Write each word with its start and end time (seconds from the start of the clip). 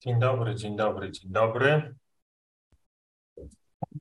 Dzień 0.00 0.20
dobry, 0.20 0.54
dzień 0.54 0.76
dobry, 0.76 1.12
dzień 1.12 1.32
dobry. 1.32 1.94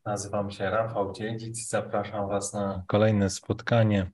Nazywam 0.05 0.51
się 0.51 0.69
Rafał 0.69 1.13
Dziedzic 1.13 1.69
zapraszam 1.69 2.29
Was 2.29 2.53
na 2.53 2.83
kolejne 2.87 3.29
spotkanie 3.29 4.11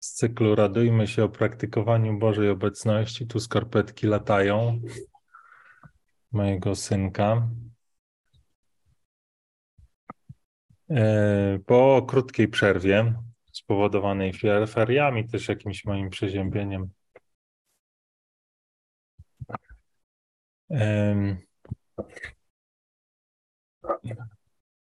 z 0.00 0.12
cyklu 0.12 0.54
Radujmy 0.54 1.06
się 1.06 1.24
o 1.24 1.28
praktykowaniu 1.28 2.18
Bożej 2.18 2.50
Obecności. 2.50 3.26
Tu 3.26 3.40
skarpetki 3.40 4.06
latają 4.06 4.80
mojego 6.32 6.74
synka. 6.74 7.48
E, 10.90 11.58
po 11.66 12.02
krótkiej 12.08 12.48
przerwie 12.48 13.14
spowodowanej 13.52 14.32
feriami, 14.66 15.28
też 15.28 15.48
jakimś 15.48 15.84
moim 15.84 16.10
przeziębieniem 16.10 16.97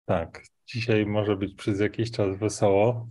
Tak, 0.05 0.43
dzisiaj 0.67 1.07
może 1.07 1.37
być 1.37 1.55
przez 1.55 1.81
jakiś 1.81 2.11
czas 2.11 2.37
wesoło. 2.39 3.09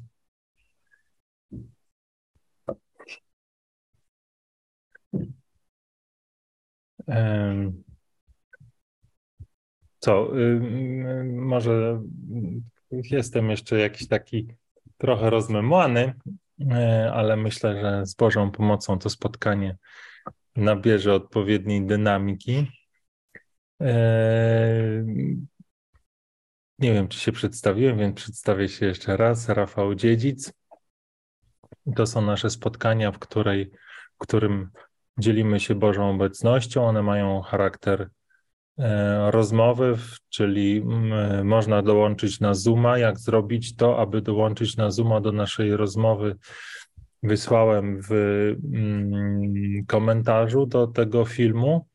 Co, 10.00 10.32
może 11.26 12.02
jestem 12.90 13.50
jeszcze 13.50 13.80
jakiś 13.80 14.08
taki 14.08 14.48
trochę 14.98 15.30
rozmemłany, 15.30 16.14
e, 16.72 17.12
ale 17.14 17.36
myślę, 17.38 17.82
że 17.82 18.06
z 18.06 18.16
Bożą 18.16 18.52
pomocą 18.52 19.00
to 19.00 19.10
spotkanie 19.10 19.78
nabierze 20.60 21.14
odpowiedniej 21.14 21.86
dynamiki. 21.86 22.72
Eee, 23.80 25.06
nie 26.80 26.94
wiem, 26.94 27.08
czy 27.08 27.20
się 27.20 27.32
przedstawiłem, 27.32 27.98
więc 27.98 28.16
przedstawię 28.16 28.70
się 28.70 28.86
jeszcze 28.86 29.18
raz. 29.18 29.50
Rafał 29.50 29.96
Dziedzic. 29.96 30.54
To 31.96 32.06
są 32.06 32.22
nasze 32.22 32.50
spotkania, 32.50 33.12
w, 33.12 33.20
której, 33.20 33.72
w 34.16 34.18
którym 34.18 34.70
dzielimy 35.20 35.60
się 35.60 35.76
Bożą 35.76 36.10
obecnością. 36.10 36.86
One 36.86 37.04
mają 37.04 37.42
charakter 37.42 38.10
e, 38.78 39.32
rozmowy, 39.32 39.98
czyli 40.30 40.84
można 41.44 41.82
dołączyć 41.82 42.40
na 42.40 42.54
Zooma. 42.54 42.98
Jak 42.98 43.20
zrobić 43.20 43.76
to, 43.76 44.00
aby 44.00 44.22
dołączyć 44.22 44.78
na 44.78 44.92
Zooma 44.92 45.22
do 45.22 45.32
naszej 45.32 45.78
rozmowy 45.78 46.36
wysłałem 47.24 48.02
w 48.02 48.12
mm, 48.74 49.86
komentarzu 49.88 50.66
do 50.66 50.88
tego 50.88 51.26
filmu. 51.26 51.86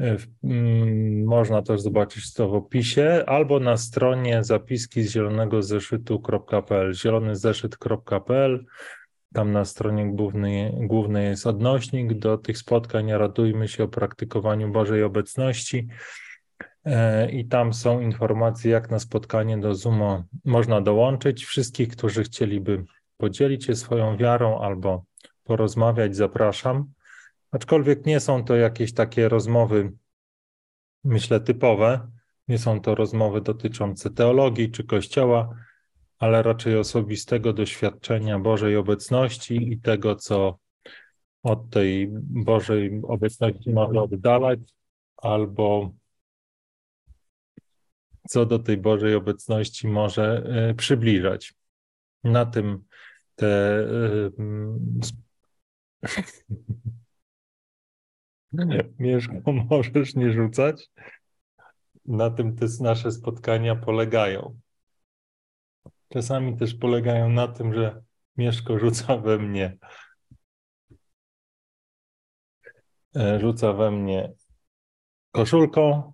E, 0.00 0.16
mm, 0.44 1.24
można 1.24 1.62
też 1.62 1.80
zobaczyć 1.80 2.32
to 2.32 2.48
w 2.48 2.54
opisie 2.54 3.24
albo 3.26 3.60
na 3.60 3.76
stronie 3.76 4.44
zapiski 4.44 5.02
z 5.02 5.12
zielonego 5.12 5.62
zeszytu.pl, 5.62 6.94
zielonyzeszyt.pl. 6.94 8.64
Tam 9.34 9.52
na 9.52 9.64
stronie 9.64 10.10
głównej, 10.10 10.72
głównej 10.86 11.26
jest 11.26 11.46
odnośnik 11.46 12.18
do 12.18 12.38
tych 12.38 12.58
spotkań. 12.58 13.12
Radujmy 13.12 13.68
się 13.68 13.84
o 13.84 13.88
praktykowaniu 13.88 14.72
Bożej 14.72 15.02
obecności. 15.02 15.88
E, 16.84 17.30
I 17.30 17.48
tam 17.48 17.72
są 17.72 18.00
informacje, 18.00 18.70
jak 18.70 18.90
na 18.90 18.98
spotkanie 18.98 19.58
do 19.58 19.74
Zoom 19.74 20.24
można 20.44 20.80
dołączyć. 20.80 21.44
Wszystkich, 21.44 21.88
którzy 21.88 22.24
chcieliby 22.24 22.84
podzielić 23.22 23.64
się 23.64 23.76
swoją 23.76 24.16
wiarą 24.16 24.60
albo 24.60 25.04
porozmawiać, 25.44 26.16
zapraszam. 26.16 26.92
Aczkolwiek 27.50 28.06
nie 28.06 28.20
są 28.20 28.44
to 28.44 28.56
jakieś 28.56 28.94
takie 28.94 29.28
rozmowy, 29.28 29.92
myślę, 31.04 31.40
typowe. 31.40 32.10
Nie 32.48 32.58
są 32.58 32.80
to 32.80 32.94
rozmowy 32.94 33.40
dotyczące 33.40 34.10
teologii 34.10 34.70
czy 34.70 34.84
Kościoła, 34.84 35.54
ale 36.18 36.42
raczej 36.42 36.78
osobistego 36.78 37.52
doświadczenia 37.52 38.38
Bożej 38.38 38.76
obecności 38.76 39.72
i 39.72 39.80
tego, 39.80 40.16
co 40.16 40.58
od 41.42 41.70
tej 41.70 42.08
Bożej 42.20 43.00
obecności 43.02 43.70
może 43.70 44.00
oddalać, 44.00 44.60
albo 45.16 45.90
co 48.28 48.46
do 48.46 48.58
tej 48.58 48.76
Bożej 48.76 49.14
obecności 49.14 49.88
może 49.88 50.42
e, 50.46 50.74
przybliżać. 50.74 51.54
Na 52.24 52.46
tym 52.46 52.84
te. 53.36 53.84
Mieszko, 58.98 59.52
możesz 59.70 60.14
nie 60.14 60.32
rzucać. 60.32 60.90
Na 62.06 62.30
tym 62.30 62.56
te 62.56 62.66
nasze 62.80 63.12
spotkania 63.12 63.76
polegają. 63.76 64.58
Czasami 66.08 66.56
też 66.56 66.74
polegają 66.74 67.28
na 67.28 67.48
tym, 67.48 67.74
że 67.74 68.02
Mieszko 68.36 68.78
rzuca 68.78 69.16
we 69.16 69.38
mnie. 69.38 69.76
E, 73.16 73.40
rzuca 73.40 73.72
we 73.72 73.90
mnie 73.90 74.32
koszulką, 75.30 76.12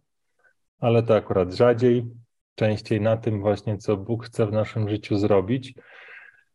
ale 0.78 1.02
to 1.02 1.16
akurat 1.16 1.54
rzadziej. 1.54 2.06
Częściej 2.54 3.00
na 3.00 3.16
tym 3.16 3.40
właśnie, 3.40 3.78
co 3.78 3.96
Bóg 3.96 4.26
chce 4.26 4.46
w 4.46 4.52
naszym 4.52 4.88
życiu 4.88 5.18
zrobić. 5.18 5.74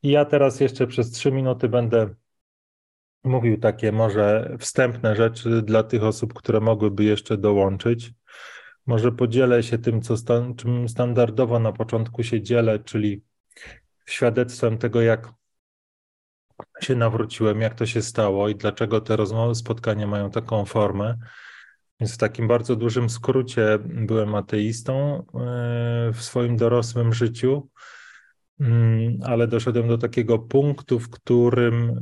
Ja 0.03 0.25
teraz 0.25 0.59
jeszcze 0.59 0.87
przez 0.87 1.11
trzy 1.11 1.31
minuty 1.31 1.69
będę 1.69 2.15
mówił 3.23 3.59
takie 3.59 3.91
może 3.91 4.55
wstępne 4.59 5.15
rzeczy 5.15 5.61
dla 5.61 5.83
tych 5.83 6.03
osób, 6.03 6.33
które 6.33 6.59
mogłyby 6.59 7.03
jeszcze 7.03 7.37
dołączyć. 7.37 8.11
Może 8.85 9.11
podzielę 9.11 9.63
się 9.63 9.77
tym, 9.77 10.01
co 10.01 10.15
czym 10.57 10.89
standardowo 10.89 11.59
na 11.59 11.71
początku 11.71 12.23
się 12.23 12.41
dzielę, 12.41 12.79
czyli 12.79 13.23
świadectwem 14.05 14.77
tego, 14.77 15.01
jak 15.01 15.33
się 16.81 16.95
nawróciłem, 16.95 17.61
jak 17.61 17.75
to 17.75 17.85
się 17.85 18.01
stało 18.01 18.49
i 18.49 18.55
dlaczego 18.55 19.01
te 19.01 19.15
rozmowy, 19.15 19.55
spotkania 19.55 20.07
mają 20.07 20.31
taką 20.31 20.65
formę. 20.65 21.17
Więc 21.99 22.13
w 22.13 22.17
takim 22.17 22.47
bardzo 22.47 22.75
dużym 22.75 23.09
skrócie 23.09 23.79
byłem 23.85 24.35
ateistą 24.35 25.25
e, 25.33 26.11
w 26.13 26.21
swoim 26.21 26.57
dorosłym 26.57 27.13
życiu. 27.13 27.69
Mm, 28.59 29.17
ale 29.23 29.47
doszedłem 29.47 29.87
do 29.87 29.97
takiego 29.97 30.39
punktu, 30.39 30.99
w 30.99 31.09
którym 31.09 31.99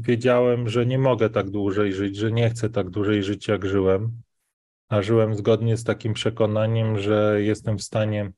wiedziałem, 0.00 0.68
że 0.68 0.86
nie 0.86 0.98
mogę 0.98 1.30
tak 1.30 1.50
dłużej 1.50 1.92
żyć, 1.92 2.16
że 2.16 2.32
nie 2.32 2.50
chcę 2.50 2.70
tak 2.70 2.90
dłużej 2.90 3.22
żyć, 3.22 3.48
jak 3.48 3.66
żyłem. 3.66 4.22
A 4.88 5.02
żyłem 5.02 5.34
zgodnie 5.34 5.76
z 5.76 5.84
takim 5.84 6.12
przekonaniem, 6.12 6.98
że 6.98 7.42
jestem 7.42 7.78
w 7.78 7.82
stanie 7.82 8.32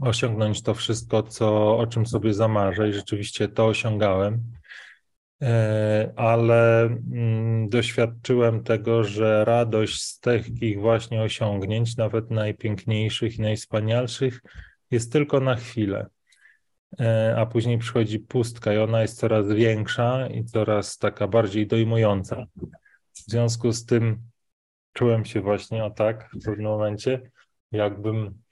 osiągnąć 0.00 0.62
to 0.62 0.74
wszystko, 0.74 1.22
co, 1.22 1.78
o 1.78 1.86
czym 1.86 2.06
sobie 2.06 2.34
zamarzę, 2.34 2.88
i 2.88 2.92
rzeczywiście 2.92 3.48
to 3.48 3.66
osiągałem. 3.66 4.42
E, 5.42 6.12
ale 6.16 6.82
mm, 6.82 7.68
doświadczyłem 7.68 8.62
tego, 8.64 9.04
że 9.04 9.44
radość 9.44 10.02
z 10.02 10.20
takich 10.20 10.80
właśnie 10.80 11.22
osiągnięć, 11.22 11.96
nawet 11.96 12.30
najpiękniejszych 12.30 13.38
i 13.38 13.42
najwspanialszych, 13.42 14.40
jest 14.90 15.12
tylko 15.12 15.40
na 15.40 15.56
chwilę, 15.56 16.06
e, 17.00 17.34
a 17.38 17.46
później 17.46 17.78
przychodzi 17.78 18.18
pustka 18.18 18.74
i 18.74 18.78
ona 18.78 19.02
jest 19.02 19.18
coraz 19.18 19.48
większa 19.48 20.26
i 20.26 20.44
coraz 20.44 20.98
taka 20.98 21.28
bardziej 21.28 21.66
dojmująca. 21.66 22.46
W 23.12 23.18
związku 23.18 23.72
z 23.72 23.86
tym 23.86 24.22
czułem 24.92 25.24
się 25.24 25.40
właśnie 25.40 25.84
o 25.84 25.90
tak 25.90 26.30
w 26.32 26.44
pewnym 26.44 26.66
momencie, 26.66 27.30
jakbym 27.72 28.42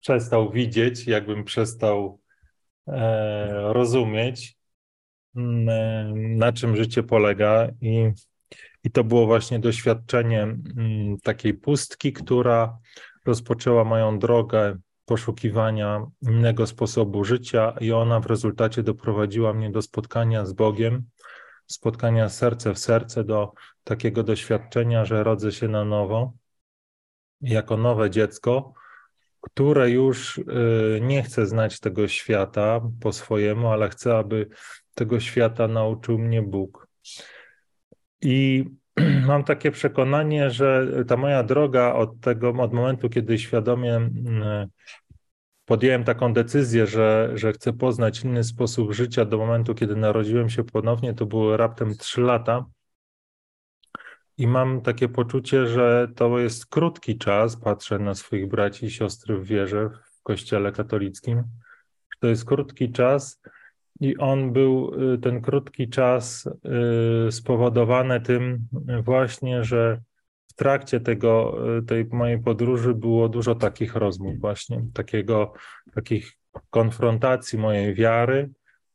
przestał 0.00 0.52
widzieć, 0.52 1.06
jakbym 1.06 1.44
przestał 1.44 2.20
e, 2.88 3.72
rozumieć, 3.72 4.56
mm, 5.36 5.68
e, 5.68 6.12
na 6.14 6.52
czym 6.52 6.76
życie 6.76 7.02
polega 7.02 7.68
i 7.80 8.12
i 8.84 8.90
to 8.90 9.04
było 9.04 9.26
właśnie 9.26 9.58
doświadczenie 9.58 10.42
mm, 10.42 11.18
takiej 11.22 11.54
pustki, 11.54 12.12
która 12.12 12.78
rozpoczęła 13.24 13.84
moją 13.84 14.18
drogę 14.18 14.78
poszukiwania 15.10 16.06
innego 16.22 16.66
sposobu 16.66 17.24
życia, 17.24 17.74
i 17.80 17.92
ona 17.92 18.20
w 18.20 18.26
rezultacie 18.26 18.82
doprowadziła 18.82 19.52
mnie 19.54 19.70
do 19.70 19.82
spotkania 19.82 20.46
z 20.46 20.52
Bogiem, 20.52 21.04
spotkania 21.66 22.28
serce 22.28 22.74
w 22.74 22.78
serce, 22.78 23.24
do 23.24 23.52
takiego 23.84 24.22
doświadczenia, 24.22 25.04
że 25.04 25.24
rodzę 25.24 25.52
się 25.52 25.68
na 25.68 25.84
nowo, 25.84 26.32
jako 27.40 27.76
nowe 27.76 28.10
dziecko, 28.10 28.74
które 29.40 29.90
już 29.90 30.38
y, 30.38 30.44
nie 31.02 31.22
chce 31.22 31.46
znać 31.46 31.80
tego 31.80 32.08
świata 32.08 32.80
po 33.00 33.12
swojemu, 33.12 33.68
ale 33.68 33.88
chce, 33.88 34.18
aby 34.18 34.48
tego 34.94 35.20
świata 35.20 35.68
nauczył 35.68 36.18
mnie 36.18 36.42
Bóg. 36.42 36.88
I 38.22 38.64
mam 39.26 39.44
takie 39.44 39.70
przekonanie, 39.70 40.50
że 40.50 40.86
ta 41.08 41.16
moja 41.16 41.42
droga 41.42 41.92
od 41.92 42.20
tego, 42.20 42.48
od 42.50 42.72
momentu, 42.72 43.08
kiedy 43.08 43.38
świadomie 43.38 44.10
podjąłem 45.70 46.04
taką 46.04 46.32
decyzję, 46.32 46.86
że, 46.86 47.30
że 47.34 47.52
chcę 47.52 47.72
poznać 47.72 48.24
inny 48.24 48.44
sposób 48.44 48.92
życia 48.92 49.24
do 49.24 49.38
momentu, 49.38 49.74
kiedy 49.74 49.96
narodziłem 49.96 50.50
się 50.50 50.64
ponownie, 50.64 51.14
to 51.14 51.26
było 51.26 51.56
raptem 51.56 51.96
trzy 51.96 52.20
lata. 52.20 52.64
I 54.38 54.46
mam 54.46 54.80
takie 54.80 55.08
poczucie, 55.08 55.66
że 55.66 56.08
to 56.16 56.38
jest 56.38 56.66
krótki 56.66 57.18
czas. 57.18 57.56
Patrzę 57.56 57.98
na 57.98 58.14
swoich 58.14 58.48
braci 58.48 58.86
i 58.86 58.90
siostry 58.90 59.36
w 59.38 59.44
wierze 59.44 59.90
w 59.90 60.22
Kościele 60.22 60.72
katolickim. 60.72 61.42
To 62.20 62.26
jest 62.26 62.44
krótki 62.44 62.92
czas, 62.92 63.40
i 64.00 64.16
on 64.16 64.52
był, 64.52 64.94
y, 65.14 65.18
ten 65.18 65.40
krótki 65.40 65.88
czas, 65.88 66.48
y, 67.28 67.32
spowodowany 67.32 68.20
tym 68.20 68.68
właśnie, 69.04 69.64
że 69.64 70.00
w 70.48 70.54
trakcie 70.54 71.00
tego, 71.00 71.56
y, 71.78 71.82
tej 71.82 72.04
mojej 72.04 72.42
podróży 72.42 72.94
było 72.94 73.28
dużo 73.28 73.54
takich 73.54 73.94
rozmów, 73.94 74.40
właśnie 74.40 74.84
takiego, 74.94 75.52
takich 75.94 76.32
konfrontacji 76.70 77.58
mojej 77.58 77.94
wiary, 77.94 78.50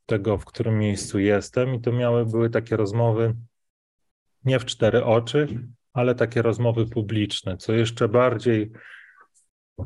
tego, 0.06 0.38
w 0.38 0.46
którym 0.46 0.80
miejscu 0.80 1.20
jestem, 1.20 1.76
i 1.76 1.82
to 1.82 1.92
miały, 1.92 2.26
były 2.26 2.50
takie 2.50 2.78
rozmowy 2.78 3.36
nie 4.46 4.60
w 4.60 4.66
cztery 4.66 5.04
oczy, 5.04 5.48
ale 5.94 6.16
takie 6.16 6.42
rozmowy 6.42 6.86
publiczne, 6.86 7.58
co 7.58 7.74
jeszcze 7.74 8.08
bardziej 8.08 8.72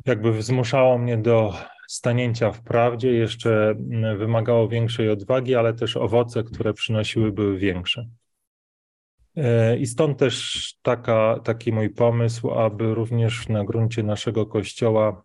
jakby 0.06 0.42
zmuszało 0.42 0.98
mnie 0.98 1.18
do 1.18 1.54
stanięcia 1.89 2.51
w 2.51 2.62
prawdzie, 2.62 3.12
jeszcze 3.13 3.75
wymagało 4.18 4.68
większej 4.68 5.09
odwagi, 5.09 5.56
ale 5.56 5.74
też 5.74 5.97
owoce, 5.97 6.44
które 6.44 6.74
przynosiły, 6.74 7.31
były 7.31 7.57
większe. 7.57 8.09
E, 9.36 9.77
I 9.77 9.86
stąd 9.86 10.18
też 10.18 10.63
taka, 10.81 11.39
taki 11.44 11.71
mój 11.71 11.89
pomysł, 11.89 12.51
aby 12.51 12.94
również 12.94 13.47
na 13.47 13.65
gruncie 13.65 14.03
naszego 14.03 14.45
kościoła 14.45 15.24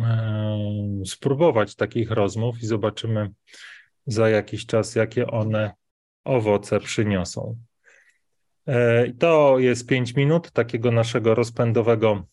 e, 0.00 0.58
spróbować 1.04 1.74
takich 1.74 2.10
rozmów 2.10 2.62
i 2.62 2.66
zobaczymy 2.66 3.30
za 4.06 4.28
jakiś 4.28 4.66
czas, 4.66 4.94
jakie 4.94 5.26
one 5.26 5.72
owoce 6.24 6.80
przyniosą. 6.80 7.56
E, 8.66 9.12
to 9.12 9.58
jest 9.58 9.86
pięć 9.86 10.14
minut 10.14 10.50
takiego 10.50 10.92
naszego 10.92 11.34
rozpędowego, 11.34 12.26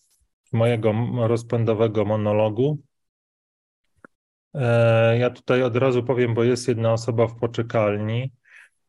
mojego 0.51 0.93
rozpędowego 1.27 2.05
monologu. 2.05 2.79
Ja 5.19 5.29
tutaj 5.29 5.63
od 5.63 5.75
razu 5.75 6.03
powiem, 6.03 6.33
bo 6.33 6.43
jest 6.43 6.67
jedna 6.67 6.93
osoba 6.93 7.27
w 7.27 7.35
poczekalni 7.35 8.31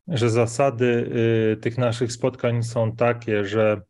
że 0.07 0.29
zasady 0.29 1.11
y, 1.53 1.57
tych 1.57 1.77
naszych 1.77 2.11
spotkań 2.11 2.63
są 2.63 2.95
takie, 2.95 3.45
że 3.45 3.81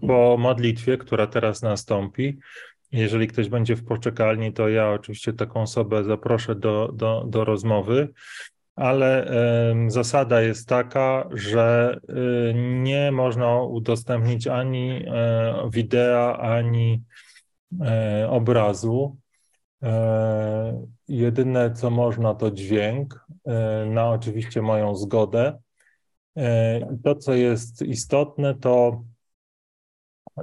po 0.00 0.36
modlitwie, 0.38 0.98
która 0.98 1.26
teraz 1.26 1.62
nastąpi, 1.62 2.38
jeżeli 2.92 3.26
ktoś 3.26 3.48
będzie 3.48 3.76
w 3.76 3.84
poczekalni, 3.84 4.52
to 4.52 4.68
ja 4.68 4.90
oczywiście 4.90 5.32
taką 5.32 5.62
osobę 5.62 6.04
zaproszę 6.04 6.54
do, 6.54 6.92
do, 6.92 7.24
do 7.28 7.44
rozmowy, 7.44 8.08
ale 8.76 9.30
y, 9.86 9.90
zasada 9.90 10.40
jest 10.40 10.68
taka, 10.68 11.28
że 11.32 11.96
y, 12.10 12.54
nie 12.54 13.12
można 13.12 13.62
udostępnić 13.62 14.46
ani 14.46 14.90
y, 14.90 15.10
wideo, 15.70 16.38
ani 16.38 17.02
y, 17.72 18.28
obrazu. 18.28 19.16
E, 19.84 20.86
jedyne, 21.08 21.72
co 21.72 21.90
można, 21.90 22.34
to 22.34 22.50
dźwięk, 22.50 23.26
e, 23.44 23.86
na 23.86 24.10
oczywiście 24.10 24.62
moją 24.62 24.94
zgodę. 24.94 25.58
E, 26.36 26.96
to, 27.04 27.14
co 27.14 27.34
jest 27.34 27.82
istotne, 27.82 28.54
to, 28.54 29.04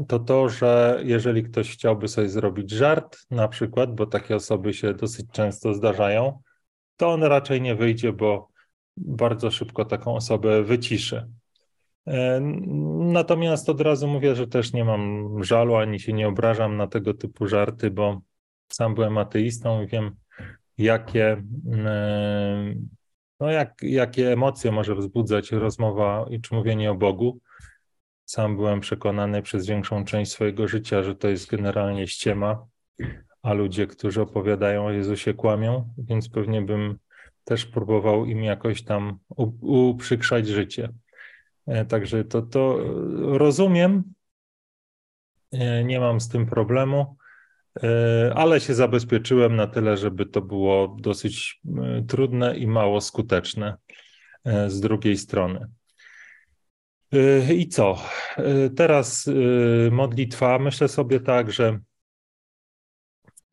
to 0.07 0.19
to, 0.19 0.49
że 0.49 1.01
jeżeli 1.03 1.43
ktoś 1.43 1.71
chciałby 1.71 2.07
sobie 2.07 2.29
zrobić 2.29 2.71
żart, 2.71 3.17
na 3.31 3.47
przykład, 3.47 3.95
bo 3.95 4.05
takie 4.05 4.35
osoby 4.35 4.73
się 4.73 4.93
dosyć 4.93 5.25
często 5.31 5.73
zdarzają, 5.73 6.41
to 6.97 7.11
on 7.11 7.23
raczej 7.23 7.61
nie 7.61 7.75
wyjdzie, 7.75 8.13
bo 8.13 8.49
bardzo 8.97 9.51
szybko 9.51 9.85
taką 9.85 10.15
osobę 10.15 10.63
wyciszy. 10.63 11.27
Natomiast 12.99 13.69
od 13.69 13.81
razu 13.81 14.07
mówię, 14.07 14.35
że 14.35 14.47
też 14.47 14.73
nie 14.73 14.85
mam 14.85 15.29
żalu 15.43 15.75
ani 15.75 15.99
się 15.99 16.13
nie 16.13 16.27
obrażam 16.27 16.77
na 16.77 16.87
tego 16.87 17.13
typu 17.13 17.47
żarty, 17.47 17.91
bo 17.91 18.21
sam 18.71 18.95
byłem 18.95 19.17
ateistą 19.17 19.81
i 19.81 19.87
wiem, 19.87 20.15
jakie, 20.77 21.43
mm, 21.65 22.89
no 23.39 23.51
jak, 23.51 23.73
jakie 23.81 24.31
emocje 24.31 24.71
może 24.71 24.95
wzbudzać 24.95 25.51
rozmowa 25.51 26.25
i 26.29 26.41
czy 26.41 26.55
mówienie 26.55 26.91
o 26.91 26.95
Bogu. 26.95 27.39
Sam 28.25 28.55
byłem 28.55 28.79
przekonany 28.79 29.41
przez 29.41 29.67
większą 29.67 30.05
część 30.05 30.31
swojego 30.31 30.67
życia, 30.67 31.03
że 31.03 31.15
to 31.15 31.27
jest 31.27 31.49
generalnie 31.49 32.07
ściema, 32.07 32.65
a 33.43 33.53
ludzie, 33.53 33.87
którzy 33.87 34.21
opowiadają 34.21 34.85
o 34.85 34.91
Jezusie, 34.91 35.33
kłamią, 35.33 35.93
więc 35.97 36.29
pewnie 36.29 36.61
bym 36.61 36.97
też 37.43 37.65
próbował 37.65 38.25
im 38.25 38.43
jakoś 38.43 38.83
tam 38.83 39.19
uprzykrzać 39.61 40.47
życie. 40.47 40.89
E, 41.67 41.85
także 41.85 42.23
to, 42.23 42.41
to 42.41 42.77
rozumiem, 43.37 44.03
e, 45.51 45.83
nie 45.83 45.99
mam 45.99 46.21
z 46.21 46.29
tym 46.29 46.45
problemu. 46.45 47.17
E, 47.83 48.33
ale 48.35 48.59
się 48.59 48.73
zabezpieczyłem 48.73 49.55
na 49.55 49.67
tyle, 49.67 49.97
żeby 49.97 50.25
to 50.25 50.41
było 50.41 50.97
dosyć 50.99 51.61
e, 51.77 52.03
trudne 52.07 52.57
i 52.57 52.67
mało 52.67 53.01
skuteczne 53.01 53.77
e, 54.43 54.69
z 54.69 54.79
drugiej 54.79 55.17
strony. 55.17 55.67
I 57.55 57.67
co? 57.67 57.97
Teraz 58.75 59.29
modlitwa. 59.91 60.59
Myślę 60.59 60.87
sobie 60.87 61.19
tak, 61.19 61.51
że 61.51 61.79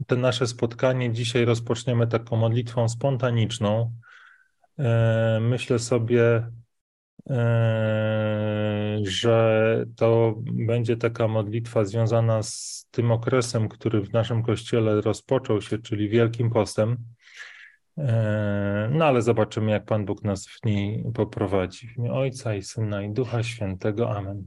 te 0.06 0.16
nasze 0.16 0.46
spotkanie 0.46 1.12
dzisiaj 1.12 1.44
rozpoczniemy 1.44 2.06
taką 2.06 2.36
modlitwą 2.36 2.88
spontaniczną. 2.88 3.94
Myślę 5.40 5.78
sobie, 5.78 6.50
że 9.02 9.84
to 9.96 10.34
będzie 10.38 10.96
taka 10.96 11.28
modlitwa 11.28 11.84
związana 11.84 12.42
z 12.42 12.86
tym 12.90 13.12
okresem, 13.12 13.68
który 13.68 14.00
w 14.02 14.12
naszym 14.12 14.42
kościele 14.42 15.00
rozpoczął 15.00 15.60
się, 15.60 15.78
czyli 15.78 16.08
Wielkim 16.08 16.50
Postem. 16.50 16.96
Eee, 17.96 18.90
no 18.90 19.04
ale 19.04 19.22
zobaczymy, 19.22 19.70
jak 19.70 19.84
Pan 19.84 20.04
Bóg 20.04 20.24
nas 20.24 20.46
w 20.46 20.66
niej 20.66 21.04
poprowadzi. 21.14 21.88
W 21.88 21.98
imię 21.98 22.12
Ojca 22.12 22.54
i 22.54 22.62
Syna 22.62 23.02
i 23.02 23.10
Ducha 23.10 23.42
Świętego. 23.42 24.16
Amen. 24.16 24.46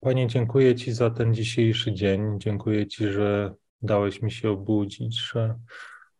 Panie, 0.00 0.26
dziękuję 0.26 0.74
Ci 0.74 0.92
za 0.92 1.10
ten 1.10 1.34
dzisiejszy 1.34 1.92
dzień. 1.92 2.20
Dziękuję 2.38 2.86
Ci, 2.86 3.08
że 3.08 3.54
dałeś 3.82 4.22
mi 4.22 4.32
się 4.32 4.50
obudzić, 4.50 5.20
że 5.20 5.58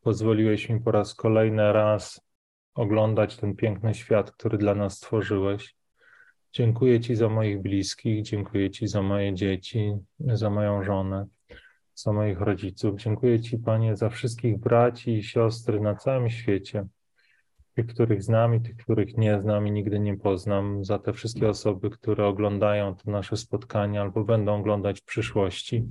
pozwoliłeś 0.01 0.69
mi 0.69 0.81
po 0.81 0.91
raz 0.91 1.15
kolejny 1.15 1.73
raz 1.73 2.24
oglądać 2.75 3.37
ten 3.37 3.57
piękny 3.57 3.95
świat, 3.95 4.31
który 4.31 4.59
dla 4.59 4.75
nas 4.75 4.97
stworzyłeś. 4.97 5.77
Dziękuję 6.53 7.01
Ci 7.01 7.17
za 7.17 7.29
moich 7.29 7.63
bliskich, 7.63 8.23
dziękuję 8.23 8.71
Ci 8.71 8.89
za 8.89 9.03
moje 9.03 9.35
dzieci, 9.35 9.93
za 10.21 10.51
moją 10.51 10.85
żonę, 10.85 11.27
za 11.95 12.13
moich 12.13 12.41
rodziców. 12.41 13.01
Dziękuję 13.01 13.41
Ci, 13.41 13.59
Panie, 13.59 13.97
za 13.97 14.09
wszystkich 14.09 14.59
braci 14.59 15.13
i 15.15 15.23
siostry 15.23 15.81
na 15.81 15.95
całym 15.95 16.31
świecie. 16.31 16.87
Tych, 17.75 17.87
których 17.87 18.23
znam 18.23 18.55
i 18.55 18.61
tych, 18.61 18.77
których 18.77 19.17
nie 19.17 19.41
znam 19.41 19.67
i 19.67 19.73
nigdy 19.73 20.01
nie 20.01 20.17
poznam, 20.17 20.85
za 20.85 20.99
te 20.99 21.13
wszystkie 21.13 21.49
osoby, 21.49 21.91
które 21.91 22.27
oglądają 22.27 22.95
te 22.95 23.11
nasze 23.11 23.37
spotkania 23.37 24.03
albo 24.03 24.25
będą 24.25 24.55
oglądać 24.55 25.01
w 25.01 25.05
przyszłości. 25.05 25.89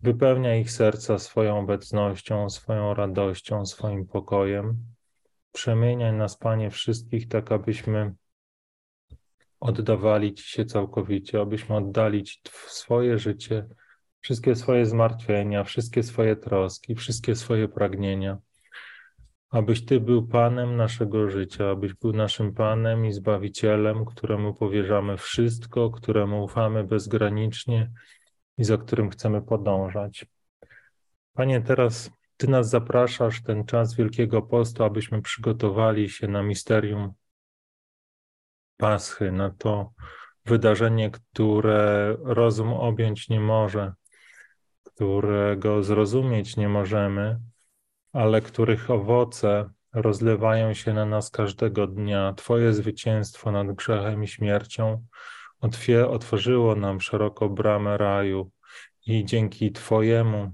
Wypełnia 0.00 0.56
ich 0.56 0.70
serca 0.70 1.18
swoją 1.18 1.58
obecnością, 1.58 2.50
swoją 2.50 2.94
radością, 2.94 3.66
swoim 3.66 4.06
pokojem. 4.06 4.76
Przemieniaj 5.52 6.12
nas, 6.12 6.36
Panie, 6.36 6.70
wszystkich, 6.70 7.28
tak 7.28 7.52
abyśmy 7.52 8.14
oddawali 9.60 10.34
Ci 10.34 10.44
się 10.44 10.64
całkowicie, 10.64 11.40
abyśmy 11.40 11.76
oddali 11.76 12.24
Ci 12.24 12.40
swoje 12.52 13.18
życie, 13.18 13.66
wszystkie 14.20 14.54
swoje 14.54 14.86
zmartwienia, 14.86 15.64
wszystkie 15.64 16.02
swoje 16.02 16.36
troski, 16.36 16.94
wszystkie 16.94 17.36
swoje 17.36 17.68
pragnienia. 17.68 18.38
Abyś 19.50 19.84
Ty 19.84 20.00
był 20.00 20.26
Panem 20.26 20.76
naszego 20.76 21.30
życia, 21.30 21.70
abyś 21.70 21.94
był 21.94 22.12
naszym 22.12 22.54
Panem 22.54 23.06
i 23.06 23.12
Zbawicielem, 23.12 24.04
któremu 24.04 24.54
powierzamy 24.54 25.16
wszystko, 25.16 25.90
któremu 25.90 26.44
ufamy 26.44 26.84
bezgranicznie 26.84 27.90
i 28.58 28.64
za 28.64 28.78
którym 28.78 29.10
chcemy 29.10 29.42
podążać. 29.42 30.26
Panie, 31.32 31.60
teraz 31.60 32.10
ty 32.40 32.48
nas 32.48 32.70
zapraszasz 32.70 33.42
ten 33.42 33.64
czas 33.64 33.94
Wielkiego 33.94 34.42
Postu, 34.42 34.84
abyśmy 34.84 35.22
przygotowali 35.22 36.08
się 36.10 36.28
na 36.28 36.42
misterium 36.42 37.12
Paschy, 38.76 39.32
na 39.32 39.50
to 39.50 39.92
wydarzenie, 40.44 41.10
które 41.10 42.16
rozum 42.24 42.72
objąć 42.72 43.28
nie 43.28 43.40
może, 43.40 43.92
którego 44.84 45.82
zrozumieć 45.82 46.56
nie 46.56 46.68
możemy, 46.68 47.38
ale 48.12 48.40
których 48.40 48.90
owoce 48.90 49.70
rozlewają 49.92 50.74
się 50.74 50.92
na 50.92 51.06
nas 51.06 51.30
każdego 51.30 51.86
dnia. 51.86 52.32
Twoje 52.36 52.72
zwycięstwo 52.72 53.52
nad 53.52 53.72
grzechem 53.72 54.24
i 54.24 54.28
śmiercią 54.28 55.06
otworzyło 56.08 56.74
nam 56.76 57.00
szeroko 57.00 57.48
bramę 57.48 57.98
raju 57.98 58.50
i 59.06 59.24
dzięki 59.24 59.72
Twojemu 59.72 60.52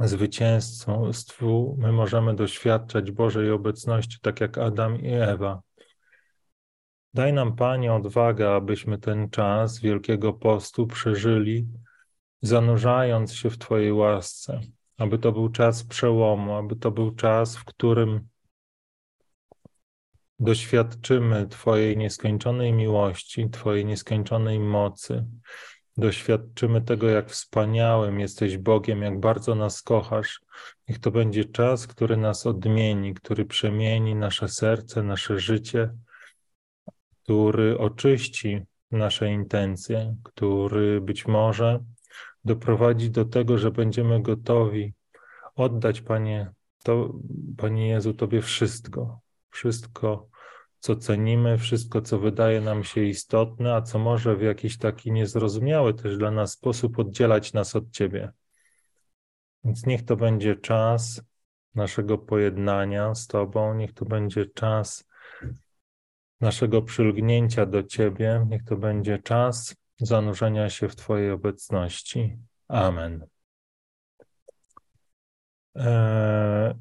zwycięstwu 0.00 1.76
my 1.78 1.92
możemy 1.92 2.34
doświadczać 2.34 3.10
Bożej 3.10 3.50
obecności, 3.50 4.18
tak 4.22 4.40
jak 4.40 4.58
Adam 4.58 5.00
i 5.00 5.12
Ewa. 5.12 5.62
Daj 7.14 7.32
nam, 7.32 7.56
Panie, 7.56 7.92
odwagę, 7.92 8.54
abyśmy 8.54 8.98
ten 8.98 9.30
czas 9.30 9.80
Wielkiego 9.80 10.32
Postu 10.32 10.86
przeżyli, 10.86 11.66
zanurzając 12.42 13.34
się 13.34 13.50
w 13.50 13.58
Twojej 13.58 13.92
łasce, 13.92 14.60
aby 14.98 15.18
to 15.18 15.32
był 15.32 15.48
czas 15.48 15.84
przełomu, 15.84 16.54
aby 16.54 16.76
to 16.76 16.90
był 16.90 17.14
czas, 17.14 17.56
w 17.56 17.64
którym 17.64 18.28
doświadczymy 20.40 21.46
Twojej 21.48 21.96
nieskończonej 21.96 22.72
miłości, 22.72 23.50
Twojej 23.50 23.84
nieskończonej 23.84 24.60
mocy. 24.60 25.26
Doświadczymy 26.00 26.82
tego, 26.82 27.08
jak 27.08 27.30
wspaniałym 27.30 28.20
jesteś 28.20 28.58
Bogiem, 28.58 29.02
jak 29.02 29.20
bardzo 29.20 29.54
nas 29.54 29.82
kochasz. 29.82 30.40
Niech 30.88 30.98
to 30.98 31.10
będzie 31.10 31.44
czas, 31.44 31.86
który 31.86 32.16
nas 32.16 32.46
odmieni, 32.46 33.14
który 33.14 33.44
przemieni 33.44 34.14
nasze 34.14 34.48
serce, 34.48 35.02
nasze 35.02 35.38
życie, 35.38 35.90
który 37.22 37.78
oczyści 37.78 38.60
nasze 38.90 39.32
intencje, 39.32 40.16
który 40.22 41.00
być 41.00 41.26
może 41.26 41.84
doprowadzi 42.44 43.10
do 43.10 43.24
tego, 43.24 43.58
że 43.58 43.70
będziemy 43.70 44.22
gotowi 44.22 44.94
oddać, 45.56 46.00
Panie, 46.00 46.50
to, 46.84 47.14
Panie 47.56 47.88
Jezu, 47.88 48.14
Tobie 48.14 48.42
wszystko, 48.42 49.20
wszystko, 49.50 50.28
co 50.80 50.96
cenimy, 50.96 51.58
wszystko, 51.58 52.02
co 52.02 52.18
wydaje 52.18 52.60
nam 52.60 52.84
się 52.84 53.04
istotne, 53.04 53.74
a 53.74 53.82
co 53.82 53.98
może 53.98 54.36
w 54.36 54.42
jakiś 54.42 54.78
taki 54.78 55.12
niezrozumiały 55.12 55.94
też 55.94 56.18
dla 56.18 56.30
nas 56.30 56.52
sposób 56.52 56.98
oddzielać 56.98 57.52
nas 57.52 57.76
od 57.76 57.90
Ciebie. 57.90 58.32
Więc 59.64 59.86
niech 59.86 60.04
to 60.04 60.16
będzie 60.16 60.56
czas 60.56 61.22
naszego 61.74 62.18
pojednania 62.18 63.14
z 63.14 63.26
Tobą, 63.26 63.74
niech 63.74 63.92
to 63.92 64.04
będzie 64.04 64.46
czas 64.46 65.08
naszego 66.40 66.82
przylgnięcia 66.82 67.66
do 67.66 67.82
Ciebie, 67.82 68.46
niech 68.48 68.64
to 68.64 68.76
będzie 68.76 69.18
czas 69.18 69.76
zanurzenia 70.00 70.70
się 70.70 70.88
w 70.88 70.96
Twojej 70.96 71.30
obecności. 71.30 72.36
Amen. 72.68 73.26
Eee, 75.74 76.74